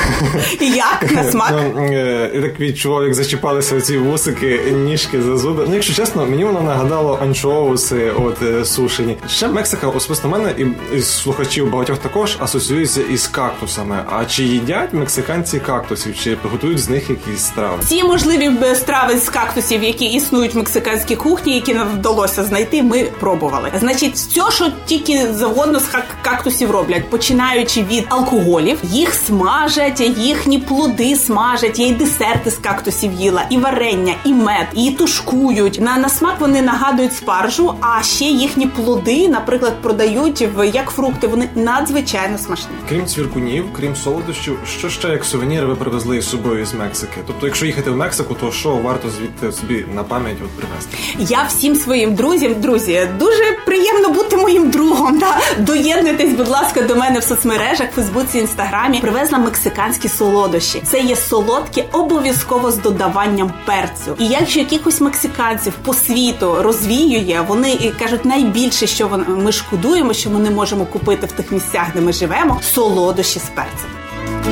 Як 0.60 1.12
на 1.12 1.24
смак. 1.30 1.52
Ну, 1.76 1.82
е, 1.82 2.40
так 2.42 2.60
відчував, 2.60 3.04
як 3.04 3.14
зачіпалися 3.14 3.80
ці 3.80 3.98
вусики, 3.98 4.60
ніжки 4.72 5.22
за 5.22 5.36
зуби. 5.36 5.64
Ну, 5.68 5.74
якщо 5.74 5.94
чесно, 5.94 6.26
мені 6.26 6.44
воно 6.44 6.60
нагадало 6.60 7.18
анчоуси, 7.22 8.10
от 8.10 8.42
е, 8.42 8.64
сушені. 8.64 9.16
Ще 9.28 9.48
Мексика, 9.60 9.88
особисто 9.88 10.28
мене 10.28 10.54
і, 10.58 10.96
і 10.96 11.02
слухачів 11.02 11.70
багатьох 11.70 11.98
також 11.98 12.36
асоціюється 12.40 13.02
із 13.02 13.26
кактусами. 13.26 14.04
А 14.10 14.24
чи 14.24 14.44
їдять 14.44 14.92
мексиканці 14.92 15.60
кактусів, 15.60 16.18
чи 16.18 16.36
готують 16.52 16.78
з 16.78 16.88
них 16.88 17.10
якісь 17.10 17.40
страви? 17.40 17.82
Ці 17.88 18.04
можливі 18.04 18.50
страви 18.74 19.18
з 19.18 19.28
кактусів, 19.28 19.82
які 19.82 20.04
існують 20.04 20.54
в 20.54 20.58
мексиканській 20.58 21.16
кухні, 21.16 21.54
які 21.54 21.74
нам 21.74 21.88
вдалося 21.88 22.44
знайти, 22.44 22.82
ми 22.82 23.04
пробували. 23.20 23.72
Значить, 23.80 24.14
все, 24.14 24.50
що 24.50 24.72
тільки 24.86 25.32
завгодно 25.32 25.80
з 25.80 25.88
кактусів 26.22 26.70
роблять, 26.70 27.10
починаючи 27.10 27.82
від 27.82 28.06
алкоголів, 28.08 28.78
їх 28.82 29.14
смажать, 29.14 30.00
їхні 30.00 30.58
плоди 30.58 31.16
смажать. 31.16 31.78
Я 31.78 31.86
й 31.86 31.92
десерти 31.92 32.50
з 32.50 32.56
кактусів 32.56 33.12
їла, 33.12 33.44
і 33.50 33.58
варення, 33.58 34.14
і 34.24 34.32
мед, 34.32 34.66
і 34.74 34.90
тушкують. 34.90 35.80
На, 35.80 35.96
на 35.96 36.08
смак 36.08 36.40
вони 36.40 36.62
нагадують 36.62 37.16
спаржу, 37.16 37.74
а 37.80 38.02
ще 38.02 38.24
їхні 38.24 38.66
плоди, 38.66 39.28
наприклад, 39.28 39.49
продають 39.58 40.48
в 40.56 40.68
як 40.68 40.90
фрукти. 40.90 41.26
Вони 41.26 41.48
надзвичайно 41.54 42.38
смачні. 42.38 42.68
Крім 42.88 43.06
цвіркунів, 43.06 43.64
крім 43.76 43.96
солодощів, 43.96 44.58
що 44.66 44.88
ще 44.88 45.08
як 45.08 45.24
сувеніри 45.24 45.66
ви 45.66 45.74
привезли 45.74 46.16
із 46.16 46.28
собою 46.28 46.66
з 46.66 46.74
Мексики? 46.74 47.20
Тобто, 47.26 47.46
якщо 47.46 47.66
їхати 47.66 47.90
в 47.90 47.96
Мексику, 47.96 48.34
то 48.34 48.52
що 48.52 48.70
варто 48.76 49.10
звідти 49.10 49.52
собі 49.52 49.84
на 49.94 50.04
пам'ять 50.04 50.36
от 50.44 50.50
привезти? 50.50 50.96
Я 51.18 51.42
всім 51.42 51.74
своїм 51.74 52.14
друзям, 52.14 52.54
друзі, 52.60 53.08
дуже 53.18 53.56
приємно 53.66 54.08
бути 54.08 54.36
моїм 54.36 54.70
другом. 54.70 55.18
Да? 55.18 55.36
Доєднуйтесь, 55.58 56.32
будь 56.32 56.48
ласка, 56.48 56.82
до 56.82 56.96
мене 56.96 57.18
в 57.18 57.24
соцмережах, 57.24 57.90
Фейсбуці, 57.94 58.38
Інстаграмі. 58.38 59.00
Привезла 59.00 59.38
мексиканські 59.38 60.08
солодощі. 60.08 60.82
Це 60.84 61.00
є 61.00 61.16
солодкі 61.16 61.84
обов'язково 61.92 62.70
з 62.70 62.76
додаванням 62.76 63.52
перцю. 63.66 64.16
І 64.18 64.26
якщо 64.26 64.58
якихось 64.58 65.00
мексиканців 65.00 65.72
по 65.84 65.94
світу 65.94 66.56
розвіює, 66.62 67.44
вони 67.48 67.92
кажуть, 67.98 68.24
найбільше, 68.24 68.86
що 68.86 69.08
ми 69.40 69.52
шкодуємо, 69.52 70.12
що 70.12 70.30
ми 70.30 70.40
не 70.40 70.50
можемо 70.50 70.86
купити 70.86 71.26
в 71.26 71.32
тих 71.32 71.52
місцях, 71.52 71.86
де 71.94 72.00
ми 72.00 72.12
живемо, 72.12 72.60
солодощі 72.62 73.38
з 73.38 73.48
перцем. 73.48 74.49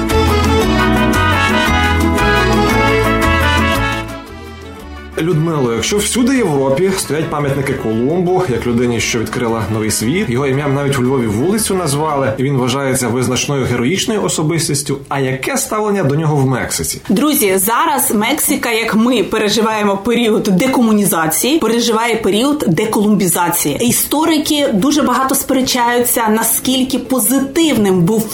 Людмило, 5.20 5.72
якщо 5.72 5.96
всюди 5.96 6.36
Європі 6.36 6.90
стоять 6.98 7.30
пам'ятники 7.30 7.72
Колумбу, 7.72 8.42
як 8.48 8.66
людині, 8.66 9.00
що 9.00 9.18
відкрила 9.18 9.62
новий 9.72 9.90
світ, 9.90 10.30
його 10.30 10.46
ім'ям 10.46 10.74
навіть 10.74 10.98
у 10.98 11.02
Львові 11.02 11.26
вулицю 11.26 11.74
назвали, 11.74 12.32
і 12.38 12.42
він 12.42 12.56
вважається 12.56 13.08
визначною 13.08 13.64
героїчною 13.64 14.22
особистістю. 14.22 14.98
А 15.08 15.20
яке 15.20 15.56
ставлення 15.56 16.04
до 16.04 16.14
нього 16.14 16.36
в 16.36 16.46
Мексиці? 16.46 17.00
Друзі, 17.08 17.58
зараз 17.58 18.10
Мексика, 18.14 18.70
як 18.70 18.94
ми 18.94 19.22
переживаємо 19.22 19.96
період 19.96 20.42
декомунізації, 20.42 21.58
переживає 21.58 22.16
період 22.16 22.64
деколумбізації. 22.68 23.76
Історики 23.80 24.68
дуже 24.72 25.02
багато 25.02 25.34
сперечаються, 25.34 26.28
наскільки 26.28 26.98
позитивним 26.98 28.00
був 28.00 28.26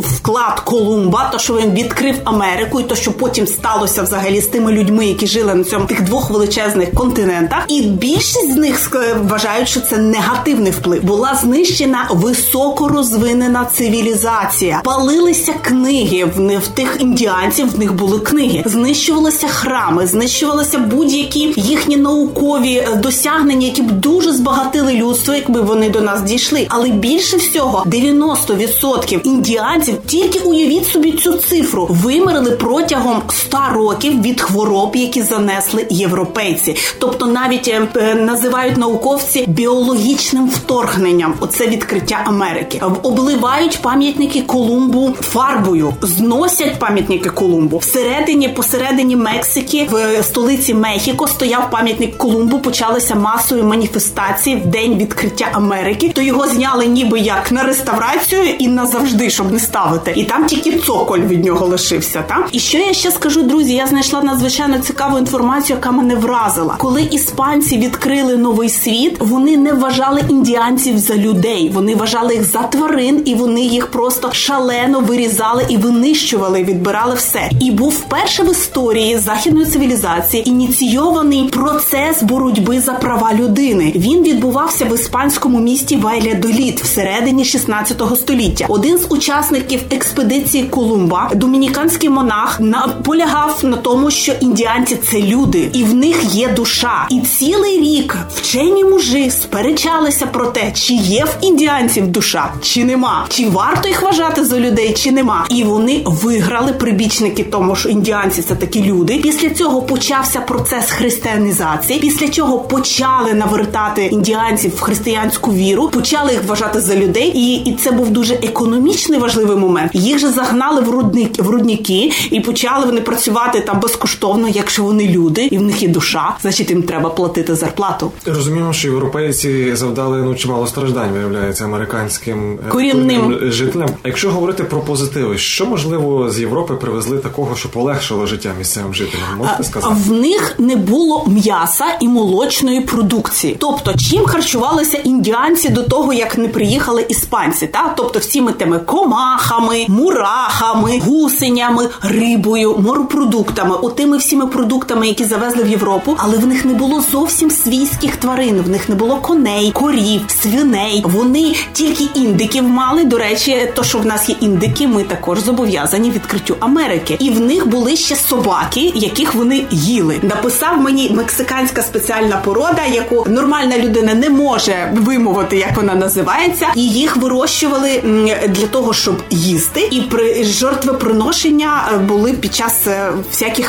вклад 0.00 0.60
Колумба, 0.60 1.28
то 1.32 1.38
що 1.38 1.54
він 1.54 1.70
відкрив 1.70 2.14
Америку, 2.24 2.80
і 2.80 2.82
то, 2.82 2.94
що 2.94 3.12
потім 3.12 3.46
сталося 3.46 4.02
взагалі 4.02 4.40
з 4.40 4.46
тими 4.46 4.72
людьми, 4.72 5.06
які 5.06 5.26
жили 5.26 5.54
на 5.54 5.64
цьому 5.64 5.86
тих 5.86 6.02
двох 6.02 6.29
величезних 6.30 6.94
континентах. 6.94 7.64
І 7.68 7.82
більшість 7.82 8.52
з 8.52 8.56
них 8.56 8.90
вважають, 9.28 9.68
що 9.68 9.80
це 9.80 9.98
негативний 9.98 10.72
вплив. 10.72 11.02
Була 11.04 11.34
знищена 11.42 12.08
високорозвинена 12.10 13.64
цивілізація, 13.74 14.80
палилися 14.84 15.52
книги 15.62 16.24
в, 16.36 16.40
не- 16.40 16.58
в 16.58 16.66
тих 16.68 16.96
індіанців. 17.00 17.74
В 17.74 17.78
них 17.78 17.94
були 17.94 18.18
книги, 18.18 18.62
знищувалися 18.66 19.48
храми, 19.48 20.06
знищувалися 20.06 20.78
будь-які 20.78 21.52
їхні 21.56 21.96
наукові 21.96 22.74
е, 22.74 22.94
досягнення, 23.02 23.66
які 23.66 23.82
б 23.82 23.92
дуже 23.92 24.32
збагатили 24.32 24.92
людство, 24.92 25.34
якби 25.34 25.60
вони 25.60 25.90
до 25.90 26.00
нас 26.00 26.22
дійшли. 26.22 26.66
Але 26.68 26.88
більше 26.88 27.36
всього 27.36 27.84
90% 27.86 29.20
індіанців, 29.24 29.94
тільки 30.06 30.38
уявіть 30.38 30.86
собі 30.86 31.12
цю 31.12 31.32
цифру, 31.32 31.86
вимерли 31.90 32.50
протягом 32.50 33.22
100 33.28 33.58
років 33.74 34.22
від 34.22 34.40
хвороб, 34.40 34.96
які 34.96 35.22
занесли 35.22 35.86
європейці. 35.90 36.19
Європейці. 36.20 36.76
Тобто 36.98 37.26
навіть 37.26 37.68
е, 37.96 38.14
називають 38.14 38.76
науковці 38.76 39.44
біологічним 39.48 40.48
вторгненням. 40.48 41.34
Оце 41.40 41.66
відкриття 41.66 42.20
Америки. 42.24 42.80
Обливають 43.02 43.78
пам'ятники 43.82 44.42
Колумбу 44.42 45.14
фарбою, 45.20 45.94
зносять 46.02 46.78
пам'ятники 46.78 47.30
Колумбу. 47.30 47.78
Всередині, 47.78 48.48
посередині 48.48 49.16
Мексики, 49.16 49.88
в 49.90 50.22
столиці 50.22 50.74
Мехіко, 50.74 51.26
стояв 51.26 51.70
пам'ятник 51.70 52.18
Колумбу. 52.18 52.58
Почалися 52.58 53.14
масові 53.14 53.62
маніфестації 53.62 54.56
в 54.56 54.66
день 54.66 54.98
відкриття 54.98 55.48
Америки. 55.52 56.12
То 56.14 56.20
його 56.20 56.46
зняли 56.46 56.86
ніби 56.86 57.18
як 57.20 57.52
на 57.52 57.62
реставрацію 57.62 58.42
і 58.58 58.68
назавжди, 58.68 59.30
щоб 59.30 59.52
не 59.52 59.60
ставити. 59.60 60.12
І 60.16 60.24
там 60.24 60.46
тільки 60.46 60.78
цоколь 60.78 61.18
від 61.18 61.44
нього 61.44 61.66
лишився. 61.66 62.22
Та 62.22 62.46
і 62.52 62.58
що 62.58 62.78
я 62.78 62.92
ще 62.92 63.10
скажу, 63.10 63.42
друзі? 63.42 63.74
Я 63.74 63.86
знайшла 63.86 64.22
надзвичайно 64.22 64.78
цікаву 64.78 65.18
інформацію, 65.18 65.76
яка 65.76 65.90
мене 65.90 66.09
вразила. 66.14 66.74
Коли 66.78 67.02
іспанці 67.02 67.78
відкрили 67.78 68.36
новий 68.36 68.68
світ, 68.68 69.16
вони 69.20 69.56
не 69.56 69.72
вважали 69.72 70.22
індіанців 70.28 70.98
за 70.98 71.16
людей. 71.16 71.70
Вони 71.74 71.94
вважали 71.94 72.34
їх 72.34 72.44
за 72.44 72.62
тварин, 72.62 73.22
і 73.24 73.34
вони 73.34 73.60
їх 73.60 73.86
просто 73.86 74.32
шалено 74.32 75.00
вирізали 75.00 75.66
і 75.68 75.76
винищували, 75.76 76.64
відбирали 76.64 77.14
все. 77.14 77.50
І 77.60 77.70
був 77.70 77.90
вперше 77.90 78.42
в 78.42 78.50
історії 78.50 79.18
західної 79.18 79.66
цивілізації 79.66 80.48
ініційований 80.48 81.44
процес 81.44 82.22
боротьби 82.22 82.80
за 82.80 82.92
права 82.92 83.34
людини. 83.34 83.92
Він 83.96 84.22
відбувався 84.22 84.84
в 84.84 84.94
іспанському 84.94 85.60
місті 85.60 85.96
Вайлядоліт 85.96 86.82
всередині 86.82 87.44
16 87.44 88.02
століття. 88.16 88.66
Один 88.68 88.98
з 88.98 89.06
учасників 89.08 89.80
експедиції 89.90 90.64
Колумба, 90.64 91.30
домініканський 91.34 92.10
монах, 92.10 92.60
наполягав 92.60 93.58
на 93.62 93.76
тому, 93.76 94.10
що 94.10 94.32
індіанці 94.40 94.96
це 94.96 95.22
люди, 95.22 95.70
і 95.72 95.84
в 95.84 95.94
них 96.00 96.34
є 96.34 96.48
душа. 96.48 97.06
І 97.10 97.20
цілий 97.20 97.80
рік 97.80 98.16
вчені 98.34 98.84
мужі 98.84 99.30
сперечалися 99.30 100.26
про 100.26 100.46
те, 100.46 100.72
чи 100.74 100.94
є 100.94 101.24
в 101.24 101.44
індіанців 101.44 102.06
душа, 102.06 102.52
чи 102.62 102.84
нема, 102.84 103.26
чи 103.28 103.48
варто 103.48 103.88
їх 103.88 104.02
вважати 104.02 104.44
за 104.44 104.60
людей, 104.60 104.94
чи 104.94 105.12
нема. 105.12 105.46
І 105.50 105.64
вони 105.64 106.02
виграли 106.04 106.72
прибічники, 106.72 107.44
тому 107.44 107.76
що 107.76 107.88
індіанці 107.88 108.42
це 108.42 108.54
такі 108.54 108.82
люди. 108.82 109.18
Після 109.18 109.50
цього 109.50 109.82
почався 109.82 110.40
процес 110.40 110.90
християнізації. 110.90 111.98
Після 111.98 112.28
чого 112.28 112.58
почали 112.58 113.34
навертати 113.34 114.06
індіанців 114.06 114.76
в 114.76 114.80
християнську 114.80 115.52
віру, 115.52 115.88
почали 115.88 116.32
їх 116.32 116.44
вважати 116.44 116.80
за 116.80 116.96
людей, 116.96 117.32
і 117.34 117.54
і 117.70 117.74
це 117.74 117.90
був 117.90 118.10
дуже 118.10 118.34
економічний 118.34 119.18
важливий 119.18 119.56
момент. 119.56 119.90
Їх 119.94 120.18
же 120.18 120.28
загнали 120.28 120.80
в 120.80 120.90
рудник 120.90 121.38
в 121.38 121.48
рудники, 121.50 122.12
і 122.30 122.40
почали 122.40 122.86
вони 122.86 123.00
працювати 123.00 123.60
там 123.60 123.80
безкоштовно, 123.80 124.48
якщо 124.48 124.82
вони 124.82 125.08
люди, 125.08 125.48
і 125.50 125.58
в 125.58 125.62
них 125.62 125.82
є 125.82 125.88
душа, 125.90 126.36
значить 126.42 126.70
їм 126.70 126.82
треба 126.82 127.10
платити 127.10 127.54
зарплату. 127.54 128.12
Розуміємо, 128.26 128.72
що 128.72 128.88
європейці 128.88 129.76
завдали 129.76 130.22
ну 130.22 130.34
чимало 130.34 130.66
страждань, 130.66 131.12
виявляється 131.12 131.64
американським 131.64 132.58
е, 132.66 132.68
корінним 132.68 133.38
жителям. 133.42 133.88
Якщо 134.04 134.30
говорити 134.30 134.64
про 134.64 134.80
позитиви, 134.80 135.38
що 135.38 135.66
можливо 135.66 136.30
з 136.30 136.40
Європи 136.40 136.74
привезли 136.74 137.18
такого, 137.18 137.56
що 137.56 137.68
полегшило 137.68 138.26
життя 138.26 138.52
місцевим 138.58 138.94
жителям? 138.94 139.28
Можете 139.38 139.64
сказати? 139.64 139.94
В 140.06 140.12
них 140.12 140.54
не 140.58 140.76
було 140.76 141.26
м'яса 141.26 141.84
і 142.00 142.08
молочної 142.08 142.80
продукції. 142.80 143.56
Тобто, 143.60 143.94
чим 144.10 144.26
харчувалися 144.26 144.96
індіанці 144.96 145.68
до 145.68 145.82
того, 145.82 146.12
як 146.12 146.38
не 146.38 146.48
приїхали 146.48 147.06
іспанці, 147.08 147.66
та 147.66 147.94
тобто 147.96 148.18
всіми 148.18 148.52
тими 148.52 148.78
комахами, 148.78 149.86
мурахами, 149.88 151.00
гусенями, 151.06 151.88
рибою, 152.02 152.78
моропродуктами, 152.78 153.76
отими 153.76 154.16
всіми 154.16 154.46
продуктами, 154.46 155.08
які 155.08 155.24
завезли 155.24 155.62
в 155.64 155.68
Європу, 155.70 156.16
але 156.18 156.38
в 156.38 156.46
них 156.46 156.64
не 156.64 156.74
було 156.74 157.00
зовсім 157.12 157.50
свійських 157.50 158.16
тварин. 158.16 158.62
В 158.62 158.68
них 158.68 158.88
не 158.88 158.94
було 158.94 159.16
коней, 159.16 159.72
корів, 159.72 160.20
свиней. 160.28 161.02
Вони 161.06 161.54
тільки 161.72 162.04
індиків 162.14 162.64
мали. 162.68 163.04
До 163.04 163.18
речі, 163.18 163.72
то 163.74 163.82
що 163.82 163.98
в 163.98 164.06
нас 164.06 164.28
є 164.28 164.36
індики, 164.40 164.86
ми 164.88 165.04
також 165.04 165.38
зобов'язані 165.38 166.10
відкриттю 166.10 166.56
Америки, 166.60 167.16
і 167.20 167.30
в 167.30 167.40
них 167.40 167.66
були 167.68 167.96
ще 167.96 168.16
собаки, 168.16 168.92
яких 168.94 169.34
вони 169.34 169.64
їли. 169.70 170.20
Написав 170.22 170.80
мені 170.80 171.10
мексиканська 171.14 171.82
спеціальна 171.82 172.36
порода, 172.36 172.82
яку 172.92 173.26
нормальна 173.28 173.78
людина 173.78 174.14
не 174.14 174.30
може 174.30 174.92
вимовити, 174.96 175.56
як 175.56 175.76
вона 175.76 175.94
називається, 175.94 176.66
і 176.74 176.88
їх 176.88 177.16
вирощували 177.16 178.02
для 178.48 178.66
того, 178.66 178.92
щоб 178.92 179.22
їсти, 179.30 179.88
і 179.90 180.00
при 180.00 180.44
жертвоприношення 180.44 181.88
е, 181.94 181.98
були 181.98 182.32
під 182.32 182.54
час 182.54 182.86
е, 182.86 183.12
всяких 183.30 183.66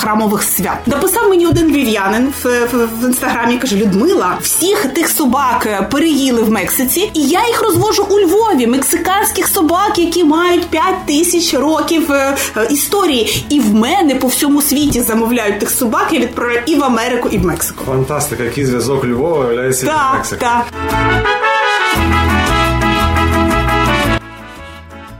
храмових 0.00 0.42
свят. 0.42 0.86
Написав 0.86 1.28
мені 1.28 1.41
один 1.46 1.72
вів'янин 1.72 2.32
в, 2.42 2.46
в, 2.46 2.88
в 3.00 3.04
інстаграмі. 3.06 3.58
каже: 3.58 3.76
Людмила, 3.76 4.38
всіх 4.42 4.86
тих 4.86 5.08
собак 5.08 5.66
е, 5.66 5.88
переїли 5.90 6.42
в 6.42 6.50
Мексиці, 6.50 7.10
і 7.14 7.22
я 7.22 7.46
їх 7.46 7.62
розвожу 7.62 8.06
у 8.10 8.20
Львові. 8.20 8.66
Мексиканських 8.66 9.48
собак, 9.48 9.98
які 9.98 10.24
мають 10.24 10.66
5 10.66 10.84
тисяч 11.06 11.54
років 11.54 12.10
історії, 12.70 13.46
і 13.48 13.60
в 13.60 13.74
мене 13.74 14.14
по 14.14 14.26
всьому 14.26 14.62
світі 14.62 15.00
замовляють 15.00 15.60
тих 15.60 15.70
собак. 15.70 16.08
Я 16.12 16.20
відправляю 16.20 16.62
і 16.66 16.74
в 16.74 16.84
Америку, 16.84 17.28
і 17.32 17.38
в 17.38 17.44
Мексику. 17.44 17.84
Фантастика, 17.84 18.42
який 18.42 18.66
зв'язок 18.66 19.04
Львова 19.04 19.38
виявляється 19.38 19.86
так. 19.86 20.38
Так, 20.38 20.64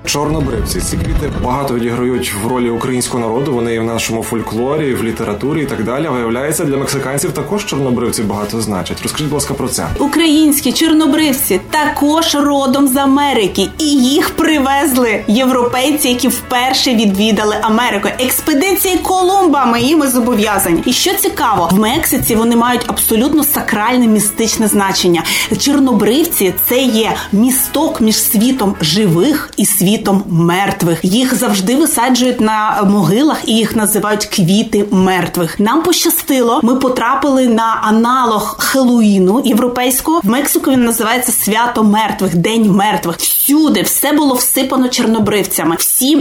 Чорнобривці 0.04 0.80
ці 0.80 0.96
квіти 0.96 1.32
багато 1.44 1.74
відіграють 1.74 2.34
в 2.44 2.46
ролі 2.46 2.70
українського 2.70 3.28
народу. 3.28 3.52
Вони 3.52 3.74
і 3.74 3.78
в 3.78 3.84
нашому 3.84 4.22
фольклорі, 4.22 4.94
в 4.94 5.04
літературі 5.04 5.62
і 5.62 5.64
так 5.66 5.84
далі. 5.84 6.08
Виявляється, 6.08 6.64
для 6.64 6.76
мексиканців 6.76 7.32
також 7.32 7.66
чорнобривці 7.66 8.22
багато 8.22 8.60
значать. 8.60 9.02
Розкажіть, 9.02 9.26
будь 9.26 9.34
ласка, 9.34 9.54
про 9.54 9.68
це. 9.68 9.86
Українські 9.98 10.72
чорнобривці 10.72 11.60
також 11.70 12.34
родом 12.34 12.88
з 12.88 12.96
Америки, 12.96 13.68
і 13.78 13.84
їх 13.84 14.30
привезли 14.30 15.24
європейці, 15.28 16.08
які 16.08 16.28
вперше 16.28 16.94
відвідали 16.94 17.56
Америку. 17.62 18.08
Експедиції 18.18 18.98
Колумба 18.98 19.64
ми 19.64 19.80
їм 19.80 20.02
зобов'язані. 20.02 20.82
І 20.86 20.92
що 20.92 21.14
цікаво, 21.14 21.68
в 21.72 21.78
Мексиці 21.78 22.34
вони 22.34 22.56
мають 22.56 22.84
абсолютно 22.86 23.44
сакральне 23.44 24.06
містичне 24.06 24.68
значення. 24.68 25.22
Чорнобривці 25.58 26.54
це 26.68 26.82
є 26.82 27.12
місток 27.32 28.00
між 28.00 28.16
світом 28.22 28.74
живих 28.80 29.50
і 29.56 29.66
світом 29.66 29.91
світом 29.92 30.24
мертвих. 30.28 30.98
Їх 31.02 31.34
завжди 31.34 31.76
висаджують 31.76 32.40
на 32.40 32.82
могилах 32.90 33.38
і 33.46 33.52
їх 33.52 33.76
називають 33.76 34.26
квіти 34.26 34.84
мертвих. 34.90 35.60
Нам 35.60 35.82
пощастило. 35.82 36.60
Ми 36.62 36.76
потрапили 36.76 37.46
на 37.46 37.80
аналог 37.82 38.56
Хеллоїну 38.58 39.42
європейського. 39.44 40.20
В 40.24 40.28
Мексику 40.28 40.70
він 40.70 40.84
називається 40.84 41.32
Свято 41.32 41.84
мертвих, 41.84 42.36
День 42.36 42.70
мертвих. 42.70 43.16
Всюди 43.16 43.82
все 43.82 44.12
було 44.12 44.34
всипано 44.34 44.88
чорнобривцями. 44.88 45.76
Всі 45.78 46.16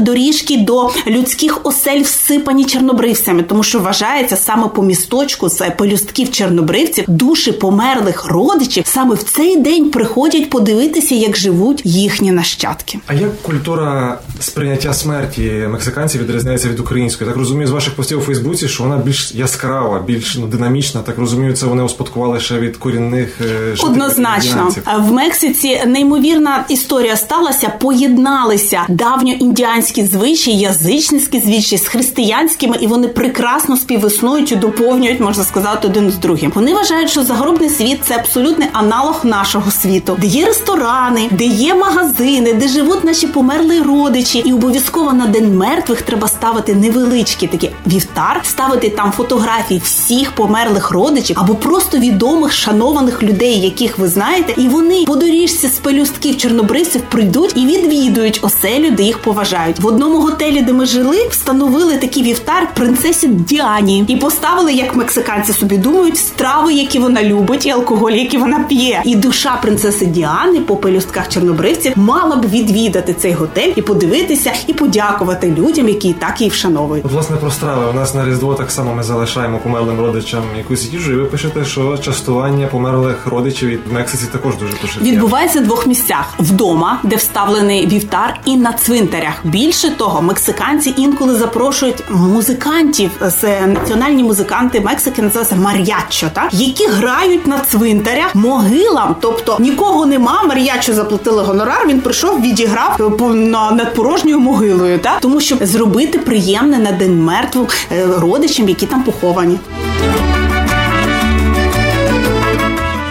доріжки 0.00 0.56
до 0.56 0.90
людських 1.06 1.60
осель 1.64 2.00
всипані 2.00 2.64
чорнобривцями, 2.64 3.42
тому 3.42 3.62
що 3.62 3.78
вважається 3.78 4.36
саме 4.36 4.68
по 4.68 4.82
місточку 4.82 5.48
з 5.48 5.70
полюстків 5.70 6.30
чорнобривців 6.30 7.04
душі 7.08 7.52
померлих 7.52 8.24
родичів 8.24 8.86
саме 8.86 9.14
в 9.14 9.22
цей 9.22 9.56
день 9.56 9.90
приходять 9.90 10.50
подивитися, 10.50 11.14
як 11.14 11.36
живуть 11.36 11.82
їхні 11.84 12.32
нащадки. 12.32 12.98
А 13.10 13.14
як 13.14 13.42
культура 13.42 14.18
сприйняття 14.40 14.92
смерті 14.92 15.66
мексиканців 15.70 16.22
відрізняється 16.22 16.68
від 16.68 16.80
української? 16.80 17.30
Так 17.30 17.38
розумію 17.38 17.66
з 17.66 17.70
ваших 17.70 17.94
постів 17.94 18.18
у 18.18 18.22
Фейсбуці, 18.22 18.68
що 18.68 18.82
вона 18.82 18.96
більш 18.96 19.34
яскрава, 19.34 20.00
більш 20.00 20.36
ну, 20.36 20.46
динамічна. 20.46 21.02
Так 21.02 21.18
розумію, 21.18 21.52
це 21.52 21.66
вони 21.66 21.82
успадкували 21.82 22.40
ще 22.40 22.58
від 22.58 22.76
корінних 22.76 23.40
е, 23.40 23.74
однозначно 23.78 24.72
в 24.98 25.12
Мексиці. 25.12 25.80
Неймовірна 25.86 26.64
історія 26.68 27.16
сталася. 27.16 27.68
Поєдналися 27.68 28.82
давньоіндіанські 28.88 30.04
звичаї, 30.04 30.58
язичницькі 30.58 31.40
звичаї 31.40 31.78
з 31.78 31.88
християнськими, 31.88 32.76
і 32.80 32.86
вони 32.86 33.08
прекрасно 33.08 33.76
співіснують 33.76 34.52
і 34.52 34.56
доповнюють, 34.56 35.20
можна 35.20 35.44
сказати, 35.44 35.88
один 35.88 36.10
з 36.10 36.16
другим. 36.18 36.52
Вони 36.54 36.74
вважають, 36.74 37.10
що 37.10 37.22
загробний 37.22 37.70
світ 37.70 38.00
це 38.04 38.14
абсолютний 38.14 38.68
аналог 38.72 39.20
нашого 39.24 39.70
світу, 39.70 40.16
де 40.20 40.26
є 40.26 40.46
ресторани, 40.46 41.28
де 41.30 41.44
є 41.44 41.74
магазини, 41.74 42.52
де 42.52 42.68
живуть 42.68 42.97
живуть 42.98 43.04
наші 43.04 43.26
померлі 43.26 43.80
родичі, 43.80 44.38
і 44.38 44.52
обов'язково 44.52 45.12
на 45.12 45.26
день 45.26 45.56
мертвих 45.56 46.02
треба 46.02 46.28
ставити 46.28 46.74
невеличкий 46.74 47.48
такий 47.48 47.70
вівтар, 47.86 48.40
ставити 48.44 48.90
там 48.90 49.12
фотографії 49.12 49.80
всіх 49.84 50.32
померлих 50.32 50.90
родичів 50.90 51.36
або 51.40 51.54
просто 51.54 51.98
відомих 51.98 52.52
шанованих 52.52 53.22
людей, 53.22 53.60
яких 53.60 53.98
ви 53.98 54.08
знаєте, 54.08 54.54
і 54.56 54.68
вони 54.68 55.04
по 55.06 55.16
доріжці 55.16 55.68
з 55.68 55.78
пелюстків 55.78 56.36
чорнобривців 56.36 57.02
прийдуть 57.02 57.52
і 57.56 57.66
відвідують 57.66 58.38
оселю, 58.42 58.90
де 58.90 59.02
їх 59.02 59.18
поважають. 59.18 59.80
В 59.80 59.86
одному 59.86 60.20
готелі, 60.20 60.62
де 60.62 60.72
ми 60.72 60.86
жили, 60.86 61.28
встановили 61.30 61.96
такий 61.96 62.22
вівтар 62.22 62.68
принцесі 62.74 63.28
Діані 63.28 64.04
і 64.08 64.16
поставили, 64.16 64.72
як 64.72 64.96
мексиканці 64.96 65.52
собі 65.52 65.76
думають, 65.76 66.16
страви, 66.16 66.72
які 66.72 66.98
вона 66.98 67.22
любить, 67.22 67.66
і 67.66 67.70
алкоголь, 67.70 68.12
який 68.12 68.40
вона 68.40 68.58
п'є. 68.58 69.02
І 69.04 69.16
душа 69.16 69.58
принцеси 69.62 70.06
Діани 70.06 70.60
по 70.60 70.76
пелюстках 70.76 71.28
чорнобривців 71.28 71.92
мала 71.96 72.36
б 72.36 72.50
відвідати 72.50 72.87
відвідати 72.88 73.14
цей 73.14 73.32
готель 73.32 73.72
і 73.76 73.82
подивитися, 73.82 74.52
і 74.66 74.72
подякувати 74.72 75.54
людям, 75.58 75.88
які 75.88 76.12
так 76.12 76.40
її 76.40 76.50
вшановують. 76.50 77.04
Власне, 77.04 77.36
про 77.36 77.50
страви. 77.50 77.86
У 77.90 77.92
нас 77.92 78.14
на 78.14 78.26
Різдво 78.26 78.54
так 78.54 78.70
само 78.70 78.94
ми 78.94 79.02
залишаємо 79.02 79.58
померлим 79.58 80.00
родичам 80.00 80.42
якусь 80.56 80.92
їжу, 80.92 81.12
і 81.12 81.16
ви 81.16 81.24
пишете, 81.24 81.64
що 81.64 81.98
частування 81.98 82.66
померлих 82.66 83.26
родичів 83.26 83.80
в 83.90 83.92
Мексиці 83.92 84.24
також 84.32 84.56
дуже 84.56 84.72
поширено. 84.76 85.10
Відбувається 85.10 85.60
в 85.60 85.64
двох 85.64 85.86
місцях: 85.86 86.34
вдома, 86.38 87.00
де 87.02 87.16
вставлений 87.16 87.86
вівтар, 87.86 88.40
і 88.44 88.56
на 88.56 88.72
цвинтарях. 88.72 89.34
Більше 89.44 89.90
того, 89.90 90.22
мексиканці 90.22 90.94
інколи 90.96 91.34
запрошують 91.34 92.04
музикантів 92.10 93.10
з 93.20 93.66
національні 93.66 94.22
музиканти 94.22 94.80
Мексики, 94.80 95.22
називаються 95.22 95.56
мар'яччо, 95.56 96.26
так 96.32 96.48
які 96.52 96.86
грають 96.86 97.46
на 97.46 97.58
цвинтарях 97.58 98.34
могилам. 98.34 99.16
Тобто 99.20 99.56
нікого 99.60 100.06
нема. 100.06 100.42
Мар'яччо 100.42 100.94
заплатили 100.94 101.42
гонорар. 101.42 101.86
Він 101.88 102.00
прийшов, 102.00 102.40
відіграв 102.40 102.77
е, 103.00 103.34
над 103.74 103.94
порожньою 103.94 104.40
могилою, 104.40 104.98
так 104.98 105.20
тому 105.20 105.40
щоб 105.40 105.64
зробити 105.64 106.18
приємне 106.18 106.78
на 106.78 106.92
день 106.92 107.24
мертву 107.24 107.68
е, 107.92 108.06
родичам, 108.18 108.68
які 108.68 108.86
там 108.86 109.02
поховані. 109.02 109.58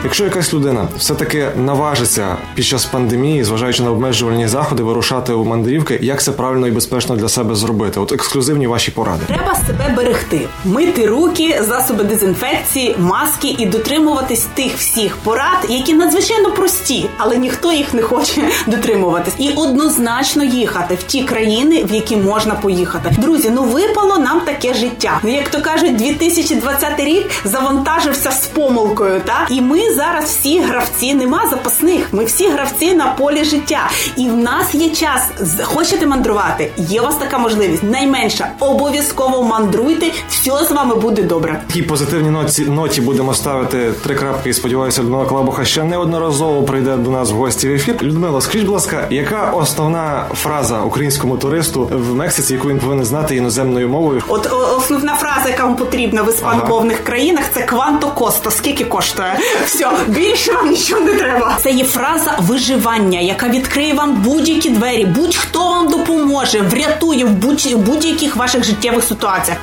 Якщо 0.08 0.24
якась 0.24 0.54
людина 0.54 0.88
все-таки 0.98 1.48
наважиться 1.56 2.38
під 2.56 2.66
час 2.66 2.86
пандемії, 2.86 3.44
зважаючи 3.44 3.84
на 3.84 3.92
обмежувальні 3.92 4.48
заходи, 4.48 4.84
вирушати 4.84 5.34
у 5.34 5.46
мандрівки, 5.46 6.00
як 6.02 6.24
це 6.24 6.32
правильно 6.32 6.68
і 6.68 6.72
безпечно 6.72 7.16
для 7.16 7.30
себе 7.30 7.56
зробити? 7.56 8.00
От 8.00 8.12
ексклюзивні 8.12 8.68
ваші 8.68 8.92
поради. 8.92 9.26
Треба 9.28 9.56
себе 9.56 9.94
берегти, 9.96 10.42
мити 10.66 11.08
руки, 11.08 11.62
засоби 11.68 12.04
дезінфекції, 12.04 12.96
маски 13.00 13.56
і 13.58 13.66
дотримуватись 13.66 14.46
тих 14.54 14.78
всіх 14.78 15.18
порад, 15.18 15.66
які 15.70 15.94
надзвичайно 15.94 16.52
прості, 16.52 17.10
але 17.18 17.38
ніхто 17.38 17.72
їх 17.72 17.94
не 17.94 18.02
хоче 18.02 18.42
дотримуватись. 18.68 19.34
І 19.38 19.50
однозначно 19.50 20.44
їхати 20.44 20.96
в 20.96 21.04
ті 21.04 21.24
країни, 21.24 21.84
в 21.84 21.94
які 21.94 22.16
можна 22.16 22.56
поїхати. 22.56 23.16
Друзі, 23.18 23.52
ну 23.56 23.64
випало 23.64 24.18
нам 24.18 24.42
таке 24.42 24.74
життя. 24.74 25.20
Ну, 25.24 25.34
Як 25.34 25.50
то 25.50 25.62
кажуть, 25.62 25.96
2020 25.96 27.00
рік 27.00 27.32
завантажився 27.46 28.32
з 28.32 28.48
помилкою. 28.48 29.22
Та 29.26 29.48
і 29.50 29.62
ми 29.62 29.97
зараз 29.98 30.26
всі 30.26 30.60
гравці, 30.60 31.14
нема 31.14 31.48
запасних. 31.50 32.08
Ми 32.12 32.26
всі 32.26 32.50
гравці 32.50 32.94
на 32.94 33.06
полі 33.06 33.44
життя. 33.44 33.90
І 34.16 34.30
в 34.30 34.38
нас 34.38 34.76
є 34.76 34.90
час. 34.90 35.22
Хочете 35.64 36.08
мандрувати? 36.08 36.72
Є 36.78 37.02
у 37.02 37.04
вас 37.04 37.16
така 37.16 37.38
можливість. 37.38 37.84
Найменша 37.84 38.52
обов'язково 38.60 39.44
мандруйте. 39.44 40.12
Все 40.30 40.52
з 40.66 40.72
вами 40.72 40.96
буде 40.96 41.24
добре. 41.24 41.62
Такій 41.68 41.82
позитивній 41.82 42.30
ноті, 42.30 42.62
ноті 42.62 43.02
будемо 43.02 43.34
ставити 43.34 43.92
три 44.04 44.16
крапки. 44.16 44.50
І 44.50 44.54
сподіваюся, 44.54 45.02
Людмила 45.02 45.26
Клабуха 45.26 45.66
ще 45.66 45.84
неодноразово 45.84 46.64
прийде 46.64 46.96
до 46.96 47.12
нас 47.12 47.32
в 47.32 47.34
гості 47.34 47.70
в 47.70 47.72
ефір. 47.72 47.96
Людмила, 48.02 48.42
скажіть, 48.42 48.66
будь 48.66 48.74
ласка, 48.74 49.08
яка 49.10 49.52
основна 49.52 50.26
фраза 50.34 50.82
українському 50.82 51.38
туристу 51.38 51.90
в 51.92 52.16
Мексиці, 52.16 52.54
яку 52.54 52.70
він 52.70 52.80
повинен 52.80 53.06
знати 53.06 53.36
іноземною 53.36 53.90
мовою? 53.90 54.24
От 54.28 54.54
основна 54.78 55.16
фраза, 55.16 55.50
яка 55.50 55.64
вам 55.64 55.76
потрібна 55.76 56.22
в 56.24 56.30
іспаномовних 56.30 57.04
країнах, 57.04 57.44
це 57.54 57.62
кванто 57.62 58.08
косто. 58.08 58.52
Скільки 58.52 58.86
коштує? 58.86 59.40
Все, 59.66 59.87
більше 60.08 60.54
вам 60.54 60.70
нічого 60.70 61.02
не 61.02 61.14
треба. 61.14 61.58
Це 61.64 61.72
є 61.72 61.84
фраза 61.84 62.38
виживання, 62.40 63.20
яка 63.20 63.48
відкриє 63.48 63.94
вам 63.94 64.14
будь-які 64.14 64.70
двері, 64.70 65.06
будь-хто 65.06 65.60
вам 65.60 65.88
допоможе, 65.88 66.62
врятує 66.62 67.26
в 67.26 67.78
будь-яких 67.78 68.36
ваших 68.36 68.64
життєвих 68.64 69.04
ситуаціях. 69.04 69.58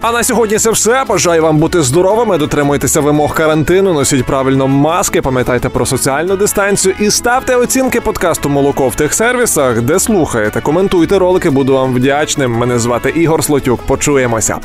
А 0.00 0.12
на 0.12 0.24
сьогодні 0.24 0.58
це 0.58 0.70
все. 0.70 1.04
Бажаю 1.08 1.42
вам 1.42 1.58
бути 1.58 1.82
здоровими, 1.82 2.38
дотримуйтеся 2.38 3.00
вимог 3.00 3.34
карантину, 3.34 3.92
носіть 3.92 4.24
правильно 4.24 4.68
маски, 4.68 5.22
пам'ятайте 5.22 5.68
про 5.68 5.86
соціальну 5.86 6.36
дистанцію 6.36 6.94
і 7.00 7.10
ставте 7.10 7.56
оцінки 7.56 8.00
подкасту 8.00 8.48
Молоко 8.48 8.88
в 8.88 8.94
тих 8.94 9.14
сервісах, 9.14 9.82
де 9.82 9.98
слухаєте. 9.98 10.60
Коментуйте 10.60 11.18
ролики, 11.18 11.50
буду 11.50 11.72
вам 11.72 11.94
вдячним. 11.94 12.52
Мене 12.52 12.78
звати 12.78 13.10
Ігор 13.10 13.44
Слотюк. 13.44 13.82
Почуємося. 13.82 14.58